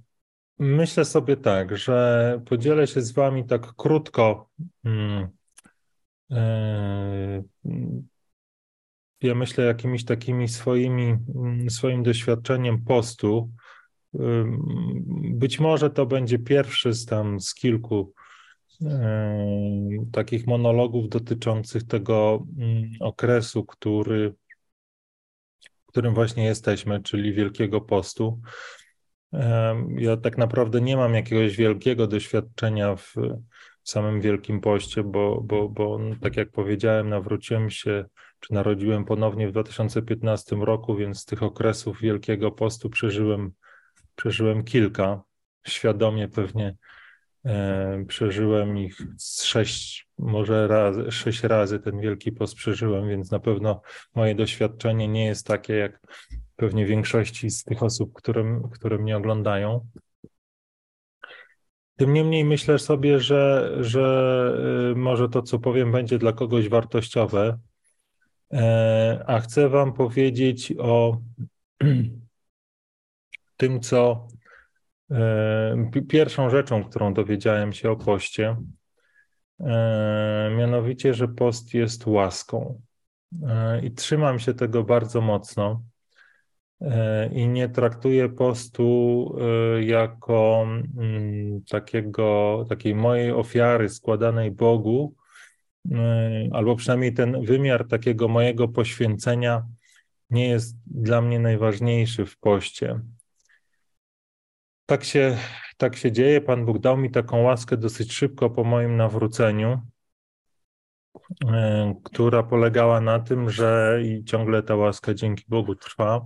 myślę 0.59 1.05
sobie 1.05 1.37
tak, 1.37 1.77
że 1.77 2.41
podzielę 2.45 2.87
się 2.87 3.01
z 3.01 3.11
Wami 3.11 3.45
tak 3.45 3.73
krótko. 3.75 4.49
Hmm, 4.83 5.27
eee, 6.29 7.43
ja 9.21 9.35
myślę 9.35 9.65
jakimiś 9.65 10.05
takimi 10.05 10.47
swoimi, 10.47 11.17
mm, 11.35 11.69
swoim 11.69 12.03
doświadczeniem 12.03 12.83
postu. 12.85 13.51
Być 15.23 15.59
może 15.59 15.89
to 15.89 16.05
będzie 16.05 16.39
pierwszy 16.39 16.93
z 16.93 17.05
tam 17.05 17.39
z 17.39 17.53
kilku 17.53 18.13
takich 20.11 20.47
monologów 20.47 21.09
dotyczących 21.09 21.83
tego 21.83 22.45
mm, 22.57 22.89
okresu, 22.99 23.65
który, 23.65 24.33
w 25.83 25.85
którym 25.87 26.13
właśnie 26.13 26.45
jesteśmy, 26.45 27.03
czyli 27.03 27.33
Wielkiego 27.33 27.81
Postu. 27.81 28.41
Ja 29.97 30.17
tak 30.17 30.37
naprawdę 30.37 30.81
nie 30.81 30.97
mam 30.97 31.13
jakiegoś 31.13 31.55
wielkiego 31.55 32.07
doświadczenia 32.07 32.95
w, 32.95 33.13
samym 33.83 34.21
Wielkim 34.21 34.61
Poście, 34.61 35.03
bo, 35.03 35.41
bo, 35.41 35.69
bo 35.69 35.97
no, 35.99 36.15
tak 36.21 36.37
jak 36.37 36.51
powiedziałem, 36.51 37.09
nawróciłem 37.09 37.69
się, 37.69 38.05
czy 38.39 38.53
narodziłem 38.53 39.05
ponownie 39.05 39.47
w 39.47 39.51
2015 39.51 40.55
roku, 40.55 40.95
więc 40.95 41.19
z 41.19 41.25
tych 41.25 41.43
okresów 41.43 42.01
Wielkiego 42.01 42.51
Postu 42.51 42.89
przeżyłem, 42.89 43.51
przeżyłem 44.15 44.63
kilka. 44.63 45.21
Świadomie 45.67 46.27
pewnie 46.27 46.75
E, 47.45 48.05
przeżyłem 48.07 48.77
ich 48.77 48.97
sześć, 49.43 50.07
może 50.17 50.69
sześć 51.09 51.43
razy 51.43 51.79
ten 51.79 51.99
Wielki 51.99 52.31
Post 52.31 52.55
przeżyłem, 52.55 53.09
więc 53.09 53.31
na 53.31 53.39
pewno 53.39 53.81
moje 54.15 54.35
doświadczenie 54.35 55.07
nie 55.07 55.25
jest 55.25 55.47
takie 55.47 55.73
jak 55.73 55.99
pewnie 56.59 56.85
większości 56.85 57.49
z 57.49 57.63
tych 57.63 57.83
osób, 57.83 58.13
które, 58.13 58.61
które 58.71 58.97
mnie 58.97 59.17
oglądają. 59.17 59.87
Tym 61.95 62.13
niemniej 62.13 62.45
myślę 62.45 62.79
sobie, 62.79 63.19
że, 63.19 63.75
że 63.79 64.91
e, 64.91 64.95
może 64.95 65.29
to, 65.29 65.41
co 65.41 65.59
powiem, 65.59 65.91
będzie 65.91 66.17
dla 66.17 66.33
kogoś 66.33 66.69
wartościowe, 66.69 67.59
e, 68.53 69.23
a 69.27 69.39
chcę 69.39 69.69
Wam 69.69 69.93
powiedzieć 69.93 70.73
o 70.79 71.17
tym, 73.57 73.79
co 73.79 74.27
E, 75.11 75.91
pierwszą 76.07 76.49
rzeczą, 76.49 76.83
którą 76.83 77.13
dowiedziałem 77.13 77.73
się 77.73 77.91
o 77.91 77.95
poście, 77.95 78.55
e, 79.59 80.51
mianowicie, 80.57 81.13
że 81.13 81.27
post 81.27 81.73
jest 81.73 82.07
łaską. 82.07 82.81
I 83.83 83.91
trzymam 83.91 84.39
się 84.39 84.53
tego 84.53 84.83
bardzo 84.83 85.21
mocno 85.21 85.83
i 87.31 87.47
nie 87.47 87.69
traktuję 87.69 88.29
postu 88.29 89.35
jako 89.81 90.67
mm, 90.97 91.61
takiego, 91.69 92.65
takiej 92.69 92.95
mojej 92.95 93.31
ofiary 93.31 93.89
składanej 93.89 94.51
Bogu, 94.51 95.15
albo 96.51 96.75
przynajmniej 96.75 97.13
ten 97.13 97.45
wymiar 97.45 97.87
takiego 97.87 98.27
mojego 98.27 98.67
poświęcenia 98.67 99.65
nie 100.29 100.49
jest 100.49 100.77
dla 100.85 101.21
mnie 101.21 101.39
najważniejszy 101.39 102.25
w 102.25 102.37
poście. 102.37 102.99
Tak 104.85 105.03
się, 105.03 105.37
tak 105.77 105.95
się 105.95 106.11
dzieje. 106.11 106.41
Pan 106.41 106.65
Bóg 106.65 106.79
dał 106.79 106.97
mi 106.97 107.11
taką 107.11 107.41
łaskę 107.41 107.77
dosyć 107.77 108.13
szybko 108.13 108.49
po 108.49 108.63
moim 108.63 108.97
nawróceniu, 108.97 109.81
e, 111.45 111.95
która 112.03 112.43
polegała 112.43 113.01
na 113.01 113.19
tym, 113.19 113.49
że 113.49 113.99
i 114.03 114.23
ciągle 114.23 114.63
ta 114.63 114.75
łaska 114.75 115.13
dzięki 115.13 115.43
Bogu 115.47 115.75
trwa, 115.75 116.25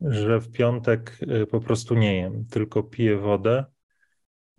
że 0.00 0.40
w 0.40 0.50
piątek 0.50 1.18
e, 1.28 1.46
po 1.46 1.60
prostu 1.60 1.94
nie 1.94 2.16
jem, 2.16 2.46
tylko 2.46 2.82
piję 2.82 3.16
wodę 3.16 3.64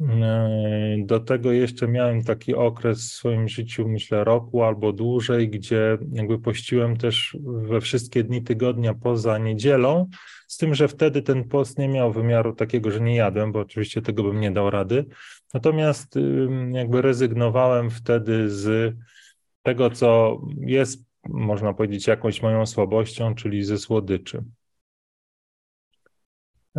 E, 0.02 0.96
do 1.06 1.20
tego 1.20 1.52
jeszcze 1.52 1.88
miałem 1.88 2.24
taki 2.24 2.56
okres 2.56 3.00
w 3.00 3.14
swoim 3.14 3.48
życiu, 3.48 3.88
myślę, 3.88 4.24
roku 4.24 4.64
albo 4.64 4.94
dłużej, 4.94 5.50
gdzie 5.50 5.98
jakby 6.12 6.40
pościłem 6.40 6.98
też 6.98 7.38
we 7.44 7.82
wszystkie 7.82 8.24
dni 8.24 8.44
tygodnia 8.44 8.94
poza 8.94 9.38
niedzielą, 9.38 10.10
z 10.48 10.58
tym, 10.58 10.76
że 10.76 10.88
wtedy 10.88 11.22
ten 11.22 11.44
post 11.44 11.78
nie 11.78 11.88
miał 11.88 12.14
wymiaru 12.14 12.56
takiego, 12.56 12.92
że 12.92 13.02
nie 13.02 13.16
jadłem, 13.16 13.52
bo 13.52 13.60
oczywiście 13.60 14.02
tego 14.02 14.24
bym 14.24 14.40
nie 14.40 14.52
dał 14.52 14.70
rady. 14.70 15.06
Natomiast 15.54 16.16
jakby 16.72 17.02
rezygnowałem 17.02 17.90
wtedy 17.90 18.50
z 18.50 18.96
tego, 19.64 19.90
co 19.90 20.42
jest, 20.60 21.06
można 21.30 21.74
powiedzieć, 21.74 22.08
jakąś 22.08 22.42
moją 22.42 22.66
słabością, 22.66 23.36
czyli 23.36 23.64
ze 23.64 23.78
słodyczy. 23.78 24.44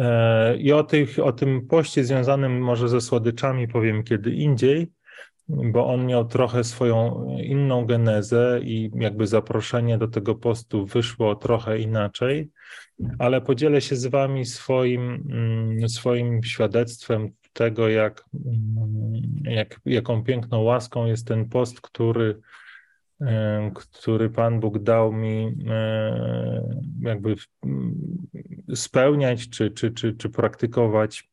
E, 0.01 0.57
I 0.57 0.73
o, 0.73 0.85
tych, 0.85 1.19
o 1.19 1.33
tym 1.33 1.67
poście 1.67 2.05
związanym 2.05 2.63
może 2.63 2.89
ze 2.89 3.01
słodyczami 3.01 3.69
powiem 3.69 4.05
kiedy 4.05 4.31
indziej, 4.31 4.93
bo 5.49 5.87
on 5.87 6.07
miał 6.07 6.25
trochę 6.25 6.65
swoją 6.65 7.27
inną 7.43 7.85
genezę 7.85 8.61
i 8.63 8.91
jakby 8.95 9.27
zaproszenie 9.27 9.99
do 9.99 10.09
tego 10.09 10.35
postu 10.35 10.87
wyszło 10.87 11.37
trochę 11.37 11.79
inaczej, 11.79 12.51
ale 13.19 13.41
podzielę 13.41 13.81
się 13.81 13.97
z 13.97 14.07
Wami 14.07 14.47
swoim, 14.47 15.27
mm, 15.31 15.89
swoim 15.89 16.43
świadectwem 16.43 17.31
tego, 17.53 17.89
jak, 17.89 18.25
mm, 18.47 19.23
jak, 19.43 19.81
jaką 19.87 20.25
piękną 20.25 20.63
łaską 20.63 21.07
jest 21.07 21.27
ten 21.27 21.49
post, 21.49 21.81
który 21.81 22.41
który 23.75 24.31
Pan 24.31 24.61
Bóg 24.61 24.79
dał 24.79 25.13
mi 25.13 25.55
jakby 27.01 27.35
spełniać 28.75 29.49
czy, 29.49 29.71
czy, 29.71 29.91
czy, 29.91 30.15
czy 30.15 30.31
praktykować 30.31 31.31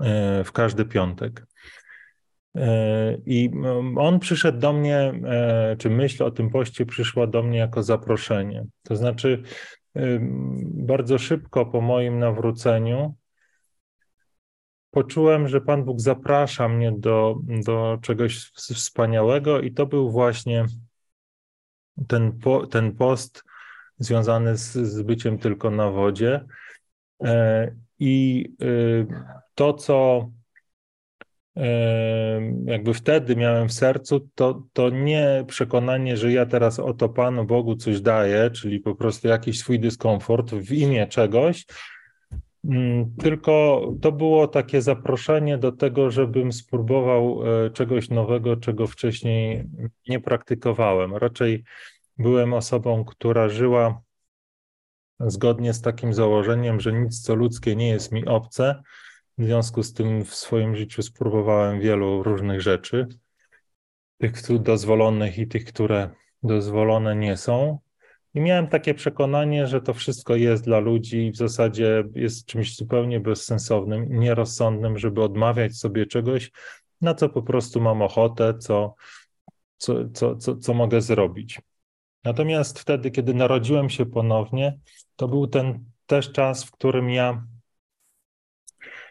e, 0.00 0.44
w 0.44 0.52
każdy 0.52 0.84
piątek. 0.84 1.46
E, 2.56 3.16
I 3.26 3.50
on 3.96 4.18
przyszedł 4.18 4.58
do 4.58 4.72
mnie, 4.72 4.96
e, 5.24 5.76
czy 5.78 5.90
myśl 5.90 6.24
o 6.24 6.30
tym 6.30 6.50
poście 6.50 6.86
przyszła 6.86 7.26
do 7.26 7.42
mnie 7.42 7.58
jako 7.58 7.82
zaproszenie. 7.82 8.64
To 8.82 8.96
znaczy, 8.96 9.42
bardzo 10.64 11.18
szybko 11.18 11.66
po 11.66 11.80
moim 11.80 12.18
nawróceniu 12.18 13.14
poczułem, 14.92 15.48
że 15.48 15.60
Pan 15.60 15.84
Bóg 15.84 16.00
zaprasza 16.00 16.68
mnie 16.68 16.92
do, 16.92 17.36
do 17.66 17.98
czegoś 18.02 18.38
wspaniałego, 18.54 19.60
i 19.60 19.72
to 19.72 19.86
był 19.86 20.10
właśnie 20.10 20.66
ten, 22.08 22.38
po, 22.38 22.66
ten 22.66 22.96
post 22.96 23.44
związany 23.98 24.56
z, 24.56 24.72
z 24.72 25.02
byciem 25.02 25.38
tylko 25.38 25.70
na 25.70 25.90
wodzie. 25.90 26.44
E, 27.24 27.74
I 27.98 28.46
y, 28.62 29.06
to, 29.54 29.72
co 29.72 30.28
jakby 32.64 32.94
wtedy 32.94 33.36
miałem 33.36 33.68
w 33.68 33.72
sercu, 33.72 34.28
to, 34.34 34.62
to 34.72 34.90
nie 34.90 35.44
przekonanie, 35.48 36.16
że 36.16 36.32
ja 36.32 36.46
teraz 36.46 36.78
oto 36.78 37.08
Panu 37.08 37.44
Bogu 37.44 37.76
coś 37.76 38.00
daję, 38.00 38.50
czyli 38.50 38.80
po 38.80 38.94
prostu 38.94 39.28
jakiś 39.28 39.58
swój 39.58 39.80
dyskomfort 39.80 40.50
w 40.50 40.72
imię 40.72 41.06
czegoś, 41.06 41.66
tylko 43.18 43.82
to 44.02 44.12
było 44.12 44.48
takie 44.48 44.82
zaproszenie 44.82 45.58
do 45.58 45.72
tego, 45.72 46.10
żebym 46.10 46.52
spróbował 46.52 47.42
e, 47.66 47.70
czegoś 47.70 48.10
nowego, 48.10 48.56
czego 48.56 48.86
wcześniej 48.86 49.64
nie 50.08 50.20
praktykowałem. 50.20 51.16
Raczej 51.16 51.64
byłem 52.18 52.54
osobą, 52.54 53.04
która 53.04 53.48
żyła 53.48 54.02
zgodnie 55.20 55.74
z 55.74 55.80
takim 55.80 56.14
założeniem, 56.14 56.80
że 56.80 56.92
nic 56.92 57.22
co 57.22 57.34
ludzkie 57.34 57.76
nie 57.76 57.88
jest 57.88 58.12
mi 58.12 58.26
obce, 58.26 58.82
w 59.38 59.44
związku 59.44 59.82
z 59.82 59.92
tym 59.92 60.24
w 60.24 60.34
swoim 60.34 60.76
życiu 60.76 61.02
spróbowałem 61.02 61.80
wielu 61.80 62.22
różnych 62.22 62.60
rzeczy, 62.60 63.08
tych 64.18 64.32
dozwolonych 64.60 65.38
i 65.38 65.48
tych, 65.48 65.64
które 65.64 66.10
dozwolone 66.42 67.16
nie 67.16 67.36
są. 67.36 67.78
I 68.34 68.40
miałem 68.40 68.68
takie 68.68 68.94
przekonanie, 68.94 69.66
że 69.66 69.80
to 69.80 69.94
wszystko 69.94 70.36
jest 70.36 70.64
dla 70.64 70.78
ludzi 70.78 71.26
i 71.26 71.30
w 71.30 71.36
zasadzie 71.36 72.04
jest 72.14 72.46
czymś 72.46 72.76
zupełnie 72.76 73.20
bezsensownym, 73.20 74.06
nierozsądnym, 74.20 74.98
żeby 74.98 75.22
odmawiać 75.22 75.76
sobie 75.76 76.06
czegoś, 76.06 76.50
na 77.00 77.14
co 77.14 77.28
po 77.28 77.42
prostu 77.42 77.80
mam 77.80 78.02
ochotę, 78.02 78.58
co, 78.58 78.94
co, 79.76 80.08
co, 80.08 80.36
co, 80.36 80.56
co 80.56 80.74
mogę 80.74 81.00
zrobić. 81.00 81.60
Natomiast 82.24 82.78
wtedy, 82.78 83.10
kiedy 83.10 83.34
narodziłem 83.34 83.90
się 83.90 84.06
ponownie, 84.06 84.78
to 85.16 85.28
był 85.28 85.46
ten 85.46 85.84
też 86.06 86.32
czas, 86.32 86.64
w 86.64 86.70
którym 86.70 87.10
ja 87.10 87.46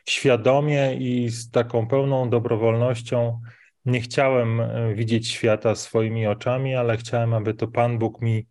świadomie 0.09 0.95
i 0.95 1.29
z 1.29 1.51
taką 1.51 1.87
pełną 1.87 2.29
dobrowolnością 2.29 3.41
nie 3.85 4.01
chciałem 4.01 4.61
e, 4.61 4.95
widzieć 4.95 5.27
świata 5.27 5.75
swoimi 5.75 6.27
oczami, 6.27 6.75
ale 6.75 6.97
chciałem, 6.97 7.33
aby 7.33 7.53
to 7.53 7.67
Pan 7.67 7.97
Bóg 7.99 8.21
mi, 8.21 8.47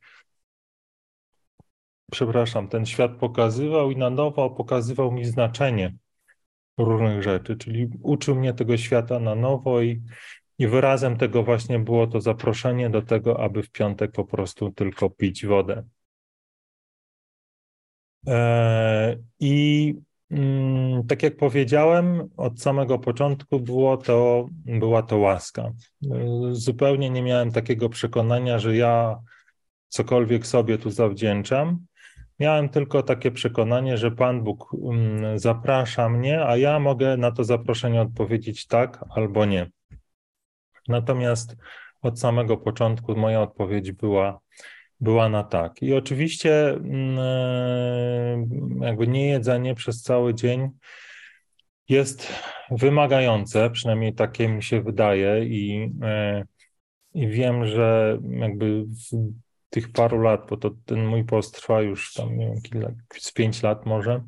przepraszam, 2.11 2.69
ten 2.69 2.87
świat 2.87 3.12
pokazywał 3.17 3.90
i 3.90 3.97
na 3.97 4.11
nowo 4.11 4.50
pokazywał 4.50 5.12
mi 5.12 5.25
znaczenie 5.25 5.95
różnych 6.79 7.23
rzeczy, 7.23 7.57
czyli 7.57 7.88
uczył 8.02 8.37
mnie 8.37 8.55
tego 8.55 8.76
świata 8.76 9.19
na 9.19 9.35
nowo 9.35 9.83
i, 9.83 10.02
i 10.59 10.67
wyrazem 10.67 11.17
tego 11.17 11.43
właśnie 11.43 11.79
było 11.79 12.07
to 12.07 12.21
zaproszenie 12.21 12.90
do 12.90 13.02
tego, 13.02 13.40
aby 13.40 13.62
w 13.62 13.71
piątek 13.71 14.12
po 14.12 14.25
prostu 14.25 14.73
tylko 14.73 15.11
pić 15.11 15.47
wodę. 15.47 15.85
E, 18.26 19.17
I 19.40 19.95
Mm, 20.31 21.07
tak 21.07 21.23
jak 21.23 21.37
powiedziałem, 21.37 22.31
od 22.37 22.61
samego 22.61 22.99
początku 22.99 23.61
było 23.61 23.97
to, 23.97 24.49
była 24.64 25.02
to 25.02 25.19
łaska. 25.19 25.73
Zupełnie 26.50 27.11
nie 27.11 27.23
miałem 27.23 27.52
takiego 27.52 27.88
przekonania, 27.88 28.59
że 28.59 28.76
ja 28.76 29.21
cokolwiek 29.88 30.47
sobie 30.47 30.79
tu 30.79 30.90
zawdzięczam. 30.90 31.87
Miałem 32.40 32.68
tylko 32.68 33.02
takie 33.02 33.30
przekonanie, 33.30 33.97
że 33.97 34.11
Pan 34.11 34.42
Bóg 34.42 34.70
mm, 34.75 35.38
zaprasza 35.38 36.09
mnie, 36.09 36.44
a 36.44 36.56
ja 36.56 36.78
mogę 36.78 37.16
na 37.16 37.32
to 37.32 37.44
zaproszenie 37.44 38.02
odpowiedzieć 38.02 38.66
tak 38.66 39.04
albo 39.11 39.44
nie. 39.44 39.70
Natomiast 40.88 41.56
od 42.02 42.20
samego 42.20 42.56
początku 42.56 43.16
moja 43.16 43.42
odpowiedź 43.42 43.92
była 43.92 44.40
była 45.00 45.28
na 45.28 45.44
tak. 45.44 45.82
I 45.82 45.94
oczywiście 45.94 46.70
mm, 46.70 47.18
e, 47.18 48.87
jakby 48.87 49.06
nie 49.06 49.28
jedzenie 49.28 49.75
przez 49.75 50.02
cały 50.02 50.35
dzień 50.35 50.68
jest 51.88 52.32
wymagające, 52.70 53.70
przynajmniej 53.70 54.14
takie 54.14 54.49
mi 54.49 54.62
się 54.62 54.82
wydaje 54.82 55.44
i, 55.44 55.92
e, 56.02 56.44
i 57.14 57.28
wiem, 57.28 57.66
że 57.66 58.18
jakby 58.30 58.85
w 58.85 59.32
tych 59.70 59.92
paru 59.92 60.20
lat, 60.22 60.46
bo 60.50 60.56
to 60.56 60.70
ten 60.84 61.06
mój 61.06 61.24
post 61.24 61.54
trwa 61.54 61.82
już 61.82 62.14
tam, 62.14 62.38
nie 62.38 62.46
wiem, 62.46 62.62
kilka, 62.62 62.92
z 63.18 63.32
pięć 63.32 63.62
lat 63.62 63.86
może, 63.86 64.24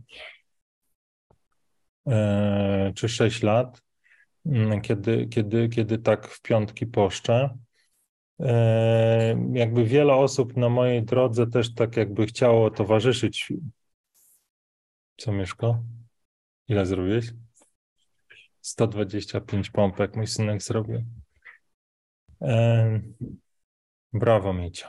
e, 2.07 2.93
czy 2.95 3.09
sześć 3.09 3.43
lat, 3.43 3.83
mm, 4.47 4.81
kiedy, 4.81 5.27
kiedy, 5.27 5.69
kiedy 5.69 5.99
tak 5.99 6.29
w 6.29 6.43
piątki 6.43 6.87
poszczę, 6.87 7.59
E, 8.43 9.37
jakby 9.53 9.85
wiele 9.85 10.15
osób 10.15 10.57
na 10.57 10.69
mojej 10.69 11.03
drodze 11.03 11.47
też 11.47 11.75
tak 11.75 11.97
jakby 11.97 12.27
chciało 12.27 12.71
towarzyszyć. 12.71 13.53
Co, 15.17 15.33
Mieszko? 15.33 15.83
Ile 16.69 16.87
zrobiłeś? 16.87 17.33
125 18.61 19.71
pompek 19.71 20.17
mój 20.17 20.27
synek 20.27 20.63
zrobił. 20.63 21.03
E, 22.43 23.01
brawo, 24.13 24.53
Miecio. 24.53 24.89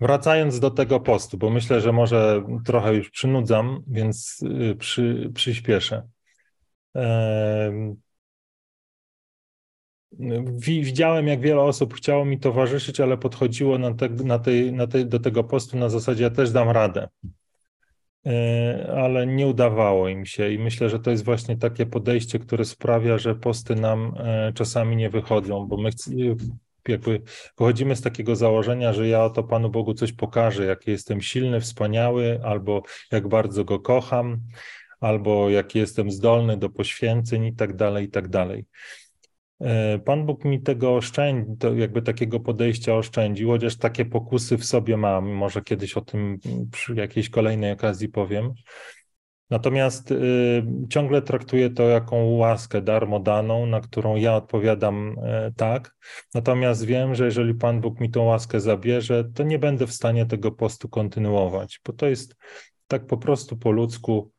Wracając 0.00 0.60
do 0.60 0.70
tego 0.70 1.00
postu, 1.00 1.38
bo 1.38 1.50
myślę, 1.50 1.80
że 1.80 1.92
może 1.92 2.44
trochę 2.64 2.94
już 2.94 3.10
przynudzam, 3.10 3.82
więc 3.86 4.42
y, 4.42 4.76
przy, 4.76 5.30
przyspieszę. 5.34 6.08
Widziałem, 10.56 11.26
jak 11.26 11.40
wiele 11.40 11.60
osób 11.60 11.94
chciało 11.94 12.24
mi 12.24 12.38
towarzyszyć, 12.38 13.00
ale 13.00 13.18
podchodziło 13.18 13.78
na 13.78 13.94
te, 13.94 14.08
na 14.08 14.38
tej, 14.38 14.72
na 14.72 14.86
tej, 14.86 15.06
do 15.06 15.20
tego 15.20 15.44
postu 15.44 15.76
na 15.78 15.88
zasadzie, 15.88 16.24
ja 16.24 16.30
też 16.30 16.50
dam 16.50 16.68
radę. 16.68 17.08
E, 18.26 18.92
ale 18.96 19.26
nie 19.26 19.46
udawało 19.46 20.08
im 20.08 20.26
się 20.26 20.50
i 20.50 20.58
myślę, 20.58 20.90
że 20.90 20.98
to 20.98 21.10
jest 21.10 21.24
właśnie 21.24 21.56
takie 21.56 21.86
podejście, 21.86 22.38
które 22.38 22.64
sprawia, 22.64 23.18
że 23.18 23.34
posty 23.34 23.74
nam 23.74 24.14
e, 24.18 24.52
czasami 24.54 24.96
nie 24.96 25.10
wychodzą, 25.10 25.66
bo 25.66 25.76
my 25.76 25.90
jakby 26.88 27.22
pochodzimy 27.56 27.96
z 27.96 28.00
takiego 28.00 28.36
założenia, 28.36 28.92
że 28.92 29.08
ja 29.08 29.24
oto 29.24 29.44
Panu 29.44 29.70
Bogu 29.70 29.94
coś 29.94 30.12
pokażę, 30.12 30.66
jaki 30.66 30.90
jestem 30.90 31.20
silny, 31.20 31.60
wspaniały, 31.60 32.40
albo 32.44 32.82
jak 33.12 33.28
bardzo 33.28 33.64
Go 33.64 33.80
kocham, 33.80 34.40
albo 35.00 35.50
jaki 35.50 35.78
jestem 35.78 36.10
zdolny 36.10 36.56
do 36.56 36.70
poświęceń 36.70 37.44
i 37.44 37.54
tak 37.54 37.76
dalej, 37.76 38.06
i 38.06 38.10
tak 38.10 38.28
dalej. 38.28 38.64
E, 39.60 39.98
Pan 39.98 40.26
Bóg 40.26 40.44
mi 40.44 40.62
tego 40.62 40.96
oszczędzi, 40.96 41.52
jakby 41.76 42.02
takiego 42.02 42.40
podejścia 42.40 42.94
oszczędził, 42.94 43.48
chociaż 43.48 43.76
takie 43.76 44.04
pokusy 44.04 44.58
w 44.58 44.64
sobie 44.64 44.96
mam, 44.96 45.32
może 45.32 45.62
kiedyś 45.62 45.96
o 45.96 46.00
tym 46.00 46.38
przy 46.72 46.94
jakiejś 46.94 47.30
kolejnej 47.30 47.72
okazji 47.72 48.08
powiem. 48.08 48.52
Natomiast 49.50 50.10
y, 50.10 50.62
ciągle 50.90 51.22
traktuję 51.22 51.70
to 51.70 51.82
jako 51.82 52.16
łaskę 52.16 52.82
darmo 52.82 53.20
daną, 53.20 53.66
na 53.66 53.80
którą 53.80 54.16
ja 54.16 54.36
odpowiadam 54.36 55.16
y, 55.18 55.52
tak. 55.56 55.96
Natomiast 56.34 56.84
wiem, 56.84 57.14
że 57.14 57.24
jeżeli 57.24 57.54
Pan 57.54 57.80
Bóg 57.80 58.00
mi 58.00 58.10
tą 58.10 58.22
łaskę 58.22 58.60
zabierze, 58.60 59.24
to 59.34 59.42
nie 59.42 59.58
będę 59.58 59.86
w 59.86 59.92
stanie 59.92 60.26
tego 60.26 60.52
postu 60.52 60.88
kontynuować, 60.88 61.80
bo 61.86 61.92
to 61.92 62.06
jest 62.06 62.36
tak 62.86 63.06
po 63.06 63.16
prostu 63.16 63.56
po 63.56 63.70
ludzku 63.70 64.30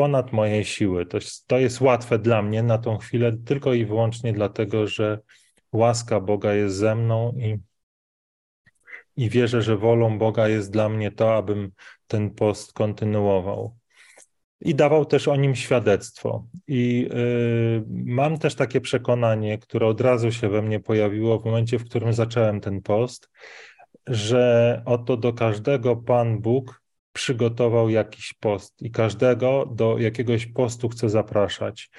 ponad 0.00 0.32
moje 0.32 0.64
siły. 0.64 1.06
To, 1.06 1.18
to 1.46 1.58
jest 1.58 1.80
łatwe 1.80 2.18
dla 2.18 2.42
mnie 2.42 2.62
na 2.62 2.78
tą 2.78 2.98
chwilę 2.98 3.32
tylko 3.44 3.74
i 3.74 3.84
wyłącznie 3.84 4.32
dlatego, 4.32 4.86
że 4.86 5.18
łaska 5.72 6.20
Boga 6.20 6.54
jest 6.54 6.76
ze 6.76 6.94
mną 6.94 7.32
i, 7.32 7.58
i 9.16 9.30
wierzę, 9.30 9.62
że 9.62 9.76
wolą 9.76 10.18
Boga 10.18 10.48
jest 10.48 10.72
dla 10.72 10.88
mnie 10.88 11.10
to, 11.10 11.36
abym 11.36 11.72
ten 12.06 12.30
post 12.30 12.72
kontynuował. 12.72 13.76
I 14.60 14.74
dawał 14.74 15.04
też 15.04 15.28
o 15.28 15.36
nim 15.36 15.54
świadectwo. 15.54 16.46
I 16.68 17.08
y, 17.12 17.84
mam 17.88 18.38
też 18.38 18.54
takie 18.54 18.80
przekonanie, 18.80 19.58
które 19.58 19.86
od 19.86 20.00
razu 20.00 20.32
się 20.32 20.48
we 20.48 20.62
mnie 20.62 20.80
pojawiło 20.80 21.38
w 21.38 21.44
momencie, 21.44 21.78
w 21.78 21.84
którym 21.84 22.12
zacząłem 22.12 22.60
ten 22.60 22.82
post, 22.82 23.30
że 24.06 24.82
oto 24.86 25.16
do 25.16 25.32
każdego 25.32 25.96
Pan 25.96 26.38
Bóg 26.38 26.79
przygotował 27.12 27.88
jakiś 27.88 28.34
post 28.40 28.82
i 28.82 28.90
każdego 28.90 29.66
do 29.74 29.98
jakiegoś 29.98 30.46
postu 30.46 30.88
chce 30.88 31.10
zapraszać. 31.10 31.90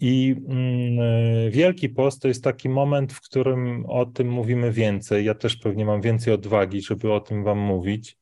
I 0.00 0.36
mm, 0.48 1.50
Wielki 1.50 1.88
Post 1.88 2.22
to 2.22 2.28
jest 2.28 2.44
taki 2.44 2.68
moment, 2.68 3.12
w 3.12 3.20
którym 3.20 3.84
o 3.86 4.06
tym 4.06 4.28
mówimy 4.28 4.72
więcej. 4.72 5.24
Ja 5.24 5.34
też 5.34 5.56
pewnie 5.56 5.84
mam 5.84 6.00
więcej 6.00 6.32
odwagi, 6.32 6.82
żeby 6.82 7.12
o 7.12 7.20
tym 7.20 7.44
Wam 7.44 7.58
mówić. 7.58 8.18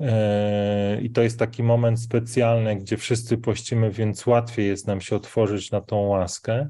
E, 0.00 1.00
I 1.02 1.10
to 1.10 1.22
jest 1.22 1.38
taki 1.38 1.62
moment 1.62 2.00
specjalny, 2.00 2.76
gdzie 2.76 2.96
wszyscy 2.96 3.38
pościmy, 3.38 3.90
więc 3.90 4.26
łatwiej 4.26 4.66
jest 4.66 4.86
nam 4.86 5.00
się 5.00 5.16
otworzyć 5.16 5.70
na 5.70 5.80
tą 5.80 5.96
łaskę. 5.96 6.68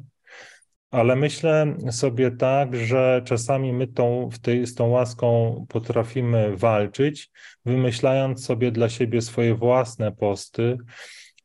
Ale 0.90 1.16
myślę 1.16 1.76
sobie 1.90 2.30
tak, 2.30 2.76
że 2.76 3.22
czasami 3.24 3.72
my 3.72 3.86
tą, 3.86 4.28
tej, 4.42 4.66
z 4.66 4.74
tą 4.74 4.88
łaską 4.88 5.66
potrafimy 5.68 6.56
walczyć, 6.56 7.30
wymyślając 7.64 8.44
sobie 8.44 8.72
dla 8.72 8.88
siebie 8.88 9.22
swoje 9.22 9.54
własne 9.54 10.12
posty 10.12 10.78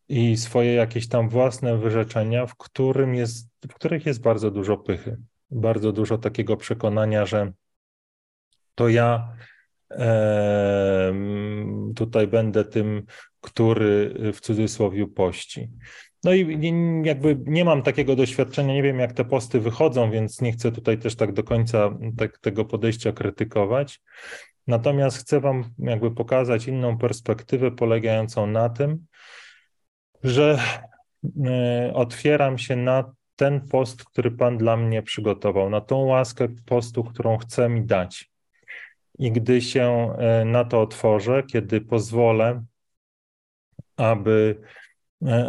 i 0.09 0.37
swoje 0.37 0.73
jakieś 0.73 1.07
tam 1.07 1.29
własne 1.29 1.77
wyrzeczenia, 1.77 2.45
w, 2.45 2.55
którym 2.55 3.15
jest, 3.15 3.49
w 3.69 3.73
których 3.73 4.05
jest 4.05 4.21
bardzo 4.21 4.51
dużo 4.51 4.77
pychy, 4.77 5.17
bardzo 5.51 5.91
dużo 5.91 6.17
takiego 6.17 6.57
przekonania, 6.57 7.25
że 7.25 7.51
to 8.75 8.89
ja 8.89 9.35
e, 9.91 11.13
tutaj 11.95 12.27
będę 12.27 12.65
tym 12.65 13.05
który 13.43 14.15
w 14.33 14.41
cudzysłowie 14.41 15.07
pości. 15.07 15.69
No 16.23 16.33
i 16.33 16.59
jakby 17.03 17.37
nie 17.45 17.65
mam 17.65 17.81
takiego 17.81 18.15
doświadczenia, 18.15 18.73
nie 18.73 18.83
wiem 18.83 18.99
jak 18.99 19.13
te 19.13 19.25
posty 19.25 19.59
wychodzą, 19.59 20.11
więc 20.11 20.41
nie 20.41 20.51
chcę 20.51 20.71
tutaj 20.71 20.97
też 20.97 21.15
tak 21.15 21.33
do 21.33 21.43
końca 21.43 21.97
tak, 22.17 22.37
tego 22.37 22.65
podejścia 22.65 23.11
krytykować. 23.11 24.01
Natomiast 24.67 25.17
chcę 25.17 25.39
Wam 25.39 25.63
jakby 25.79 26.11
pokazać 26.11 26.67
inną 26.67 26.97
perspektywę 26.97 27.71
polegającą 27.71 28.47
na 28.47 28.69
tym, 28.69 29.05
że 30.23 30.59
e, 31.45 31.91
otwieram 31.93 32.57
się 32.57 32.75
na 32.75 33.13
ten 33.35 33.67
post, 33.67 34.03
który 34.03 34.31
Pan 34.31 34.57
dla 34.57 34.77
mnie 34.77 35.03
przygotował, 35.03 35.69
na 35.69 35.81
tą 35.81 35.97
łaskę 36.05 36.47
postu, 36.65 37.03
którą 37.03 37.37
chce 37.37 37.69
mi 37.69 37.85
dać. 37.85 38.31
I 39.19 39.31
gdy 39.31 39.61
się 39.61 40.15
e, 40.17 40.45
na 40.45 40.65
to 40.65 40.81
otworzę, 40.81 41.43
kiedy 41.43 41.81
pozwolę, 41.81 42.63
aby, 43.97 44.61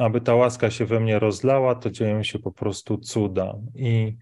aby 0.01 0.21
ta 0.21 0.35
łaska 0.35 0.71
się 0.71 0.87
we 0.87 1.01
mnie 1.01 1.19
rozlała, 1.19 1.75
to 1.75 1.91
dzieją 1.91 2.23
się 2.23 2.39
po 2.39 2.53
prostu 2.53 2.99
cuda. 2.99 3.55
I, 3.75 4.17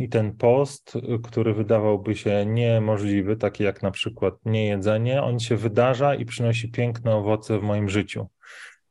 i 0.00 0.08
ten 0.08 0.36
post, 0.36 0.98
który 1.22 1.54
wydawałby 1.54 2.16
się 2.16 2.46
niemożliwy, 2.46 3.36
taki 3.36 3.64
jak 3.64 3.82
na 3.82 3.90
przykład 3.90 4.34
niejedzenie, 4.44 5.22
on 5.22 5.40
się 5.40 5.56
wydarza 5.56 6.14
i 6.14 6.24
przynosi 6.24 6.70
piękne 6.70 7.16
owoce 7.16 7.58
w 7.58 7.62
moim 7.62 7.88
życiu 7.88 8.28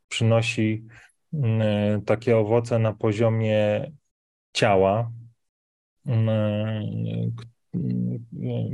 przynosi 0.09 0.85
mm, 1.33 2.01
takie 2.01 2.37
owoce 2.37 2.79
na 2.79 2.93
poziomie 2.93 3.91
ciała. 4.53 5.11
Mm, 6.05 7.35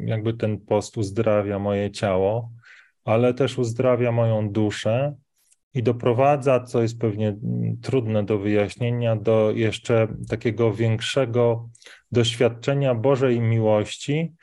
jakby 0.06 0.34
ten 0.34 0.60
post 0.60 0.98
uzdrawia 0.98 1.60
moje 1.60 1.92
ciało, 1.92 2.52
ale 3.06 3.34
też 3.34 3.58
uzdrawia 3.58 4.12
moją 4.12 4.50
duszę 4.50 5.16
i 5.76 5.84
doprowadza, 5.84 6.60
co 6.60 6.82
jest 6.82 7.00
pewnie 7.00 7.38
trudne 7.82 8.26
do 8.26 8.38
wyjaśnienia, 8.38 9.16
do 9.16 9.52
jeszcze 9.52 10.08
takiego 10.30 10.74
większego 10.74 11.70
doświadczenia 12.12 12.96
Bożej 12.96 13.42
miłości, 13.42 14.34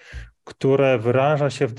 które 0.45 0.99
wyraża 0.99 1.51
się 1.51 1.67
w, 1.67 1.75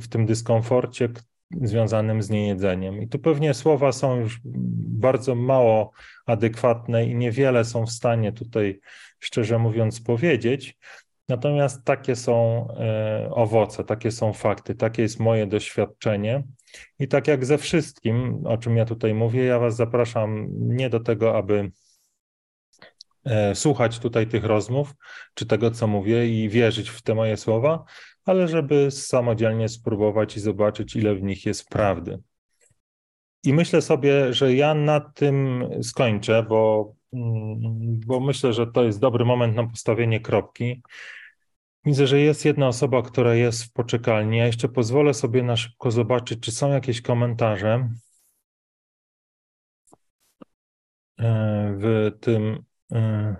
w 0.00 0.08
tym 0.08 0.26
dyskomforcie, 0.26 1.08
związanym 1.50 2.22
z 2.22 2.30
niejedzeniem. 2.30 3.02
I 3.02 3.08
tu 3.08 3.18
pewnie 3.18 3.54
słowa 3.54 3.92
są 3.92 4.16
już 4.16 4.40
bardzo 4.44 5.34
mało 5.34 5.90
adekwatne 6.26 7.06
i 7.06 7.14
niewiele 7.14 7.64
są 7.64 7.86
w 7.86 7.90
stanie 7.90 8.32
tutaj, 8.32 8.80
szczerze 9.18 9.58
mówiąc, 9.58 10.00
powiedzieć. 10.00 10.78
Natomiast 11.28 11.84
takie 11.84 12.16
są 12.16 12.66
e, 12.70 13.28
owoce, 13.30 13.84
takie 13.84 14.10
są 14.10 14.32
fakty, 14.32 14.74
takie 14.74 15.02
jest 15.02 15.20
moje 15.20 15.46
doświadczenie. 15.46 16.42
I 16.98 17.08
tak 17.08 17.28
jak 17.28 17.44
ze 17.44 17.58
wszystkim, 17.58 18.46
o 18.46 18.58
czym 18.58 18.76
ja 18.76 18.84
tutaj 18.84 19.14
mówię, 19.14 19.44
ja 19.44 19.58
Was 19.58 19.76
zapraszam 19.76 20.48
nie 20.52 20.90
do 20.90 21.00
tego, 21.00 21.36
aby 21.36 21.70
e, 23.24 23.54
słuchać 23.54 23.98
tutaj 23.98 24.26
tych 24.26 24.44
rozmów, 24.44 24.94
czy 25.34 25.46
tego, 25.46 25.70
co 25.70 25.86
mówię, 25.86 26.28
i 26.28 26.48
wierzyć 26.48 26.88
w 26.88 27.02
te 27.02 27.14
moje 27.14 27.36
słowa, 27.36 27.84
ale 28.24 28.48
żeby 28.48 28.90
samodzielnie 28.90 29.68
spróbować 29.68 30.36
i 30.36 30.40
zobaczyć, 30.40 30.96
ile 30.96 31.14
w 31.14 31.22
nich 31.22 31.46
jest 31.46 31.68
prawdy. 31.68 32.18
I 33.44 33.52
myślę 33.52 33.82
sobie, 33.82 34.32
że 34.32 34.54
ja 34.54 34.74
na 34.74 35.00
tym 35.00 35.68
skończę, 35.82 36.42
bo, 36.48 36.92
mm, 37.12 38.00
bo 38.06 38.20
myślę, 38.20 38.52
że 38.52 38.66
to 38.66 38.84
jest 38.84 39.00
dobry 39.00 39.24
moment 39.24 39.56
na 39.56 39.66
postawienie 39.66 40.20
kropki. 40.20 40.82
Widzę, 41.88 42.06
że 42.06 42.20
jest 42.20 42.44
jedna 42.44 42.68
osoba, 42.68 43.02
która 43.02 43.34
jest 43.34 43.64
w 43.64 43.72
poczekalni. 43.72 44.38
Ja 44.38 44.46
jeszcze 44.46 44.68
pozwolę 44.68 45.14
sobie 45.14 45.42
na 45.42 45.56
szybko 45.56 45.90
zobaczyć, 45.90 46.40
czy 46.40 46.52
są 46.52 46.72
jakieś 46.72 47.02
komentarze 47.02 47.88
e, 51.18 51.74
w 51.78 52.10
tym. 52.20 52.64
E, 52.92 53.36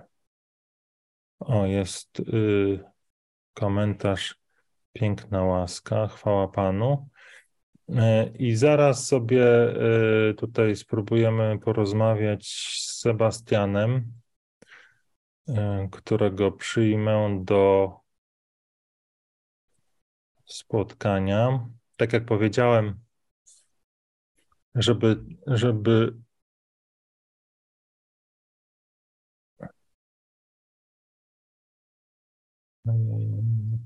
o, 1.39 1.65
jest 1.65 2.19
y, 2.19 2.79
komentarz 3.53 4.35
Piękna 4.93 5.43
łaska, 5.43 6.07
chwała 6.07 6.47
Panu. 6.47 7.09
E, 7.89 8.31
I 8.39 8.55
zaraz 8.55 9.07
sobie 9.07 9.45
e, 10.29 10.33
tutaj 10.33 10.75
spróbujemy 10.75 11.59
porozmawiać 11.59 12.47
z 12.47 12.99
Sebastianem, 12.99 14.13
e, 15.47 15.89
którego 15.91 16.51
przyjmę 16.51 17.39
do 17.43 17.98
spotkania. 20.49 21.67
Tak 21.97 22.13
jak 22.13 22.25
powiedziałem, 22.25 22.99
żeby, 24.75 25.25
żeby 25.47 26.13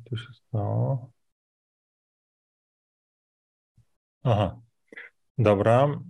Co 0.10 0.18
się 0.18 0.34
stało? 0.34 1.12
Aha, 4.24 4.62
dobra. 5.38 6.02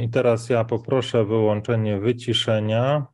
I 0.00 0.10
teraz 0.10 0.50
ja 0.50 0.64
poproszę 0.64 1.24
wyłączenie 1.24 2.00
wyciszenia. 2.00 3.06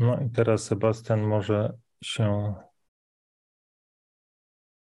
No 0.00 0.20
i 0.20 0.30
teraz 0.30 0.64
Sebastian 0.64 1.22
może 1.22 1.72
się 2.04 2.54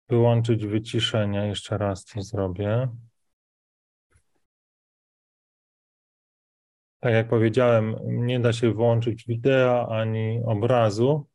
wyłączyć 0.09 0.65
wyciszenia. 0.65 1.45
Jeszcze 1.45 1.77
raz 1.77 2.05
to 2.05 2.21
zrobię. 2.21 2.87
Tak 6.99 7.13
jak 7.13 7.29
powiedziałem, 7.29 7.95
nie 8.03 8.39
da 8.39 8.53
się 8.53 8.73
włączyć 8.73 9.25
wideo 9.27 9.97
ani 9.99 10.41
obrazu, 10.45 11.27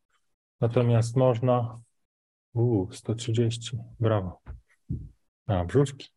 natomiast 0.61 1.17
można. 1.17 1.81
Uuu, 2.55 2.93
130, 2.93 3.79
brawo. 4.01 4.41
A, 5.47 5.65
brzuszki. 5.65 6.14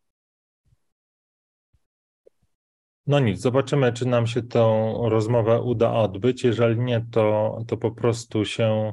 No 3.08 3.20
nic, 3.20 3.40
zobaczymy, 3.40 3.92
czy 3.92 4.06
nam 4.06 4.26
się 4.26 4.42
tą 4.42 4.92
rozmowę 5.08 5.62
uda 5.62 5.92
odbyć. 5.92 6.44
Jeżeli 6.44 6.80
nie, 6.80 7.06
to, 7.10 7.58
to 7.66 7.76
po 7.76 7.90
prostu 7.90 8.44
się 8.44 8.92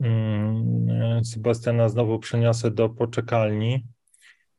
um, 0.00 1.24
Sebastiana 1.24 1.88
znowu 1.88 2.18
przeniosę 2.18 2.70
do 2.70 2.88
poczekalni. 2.88 3.86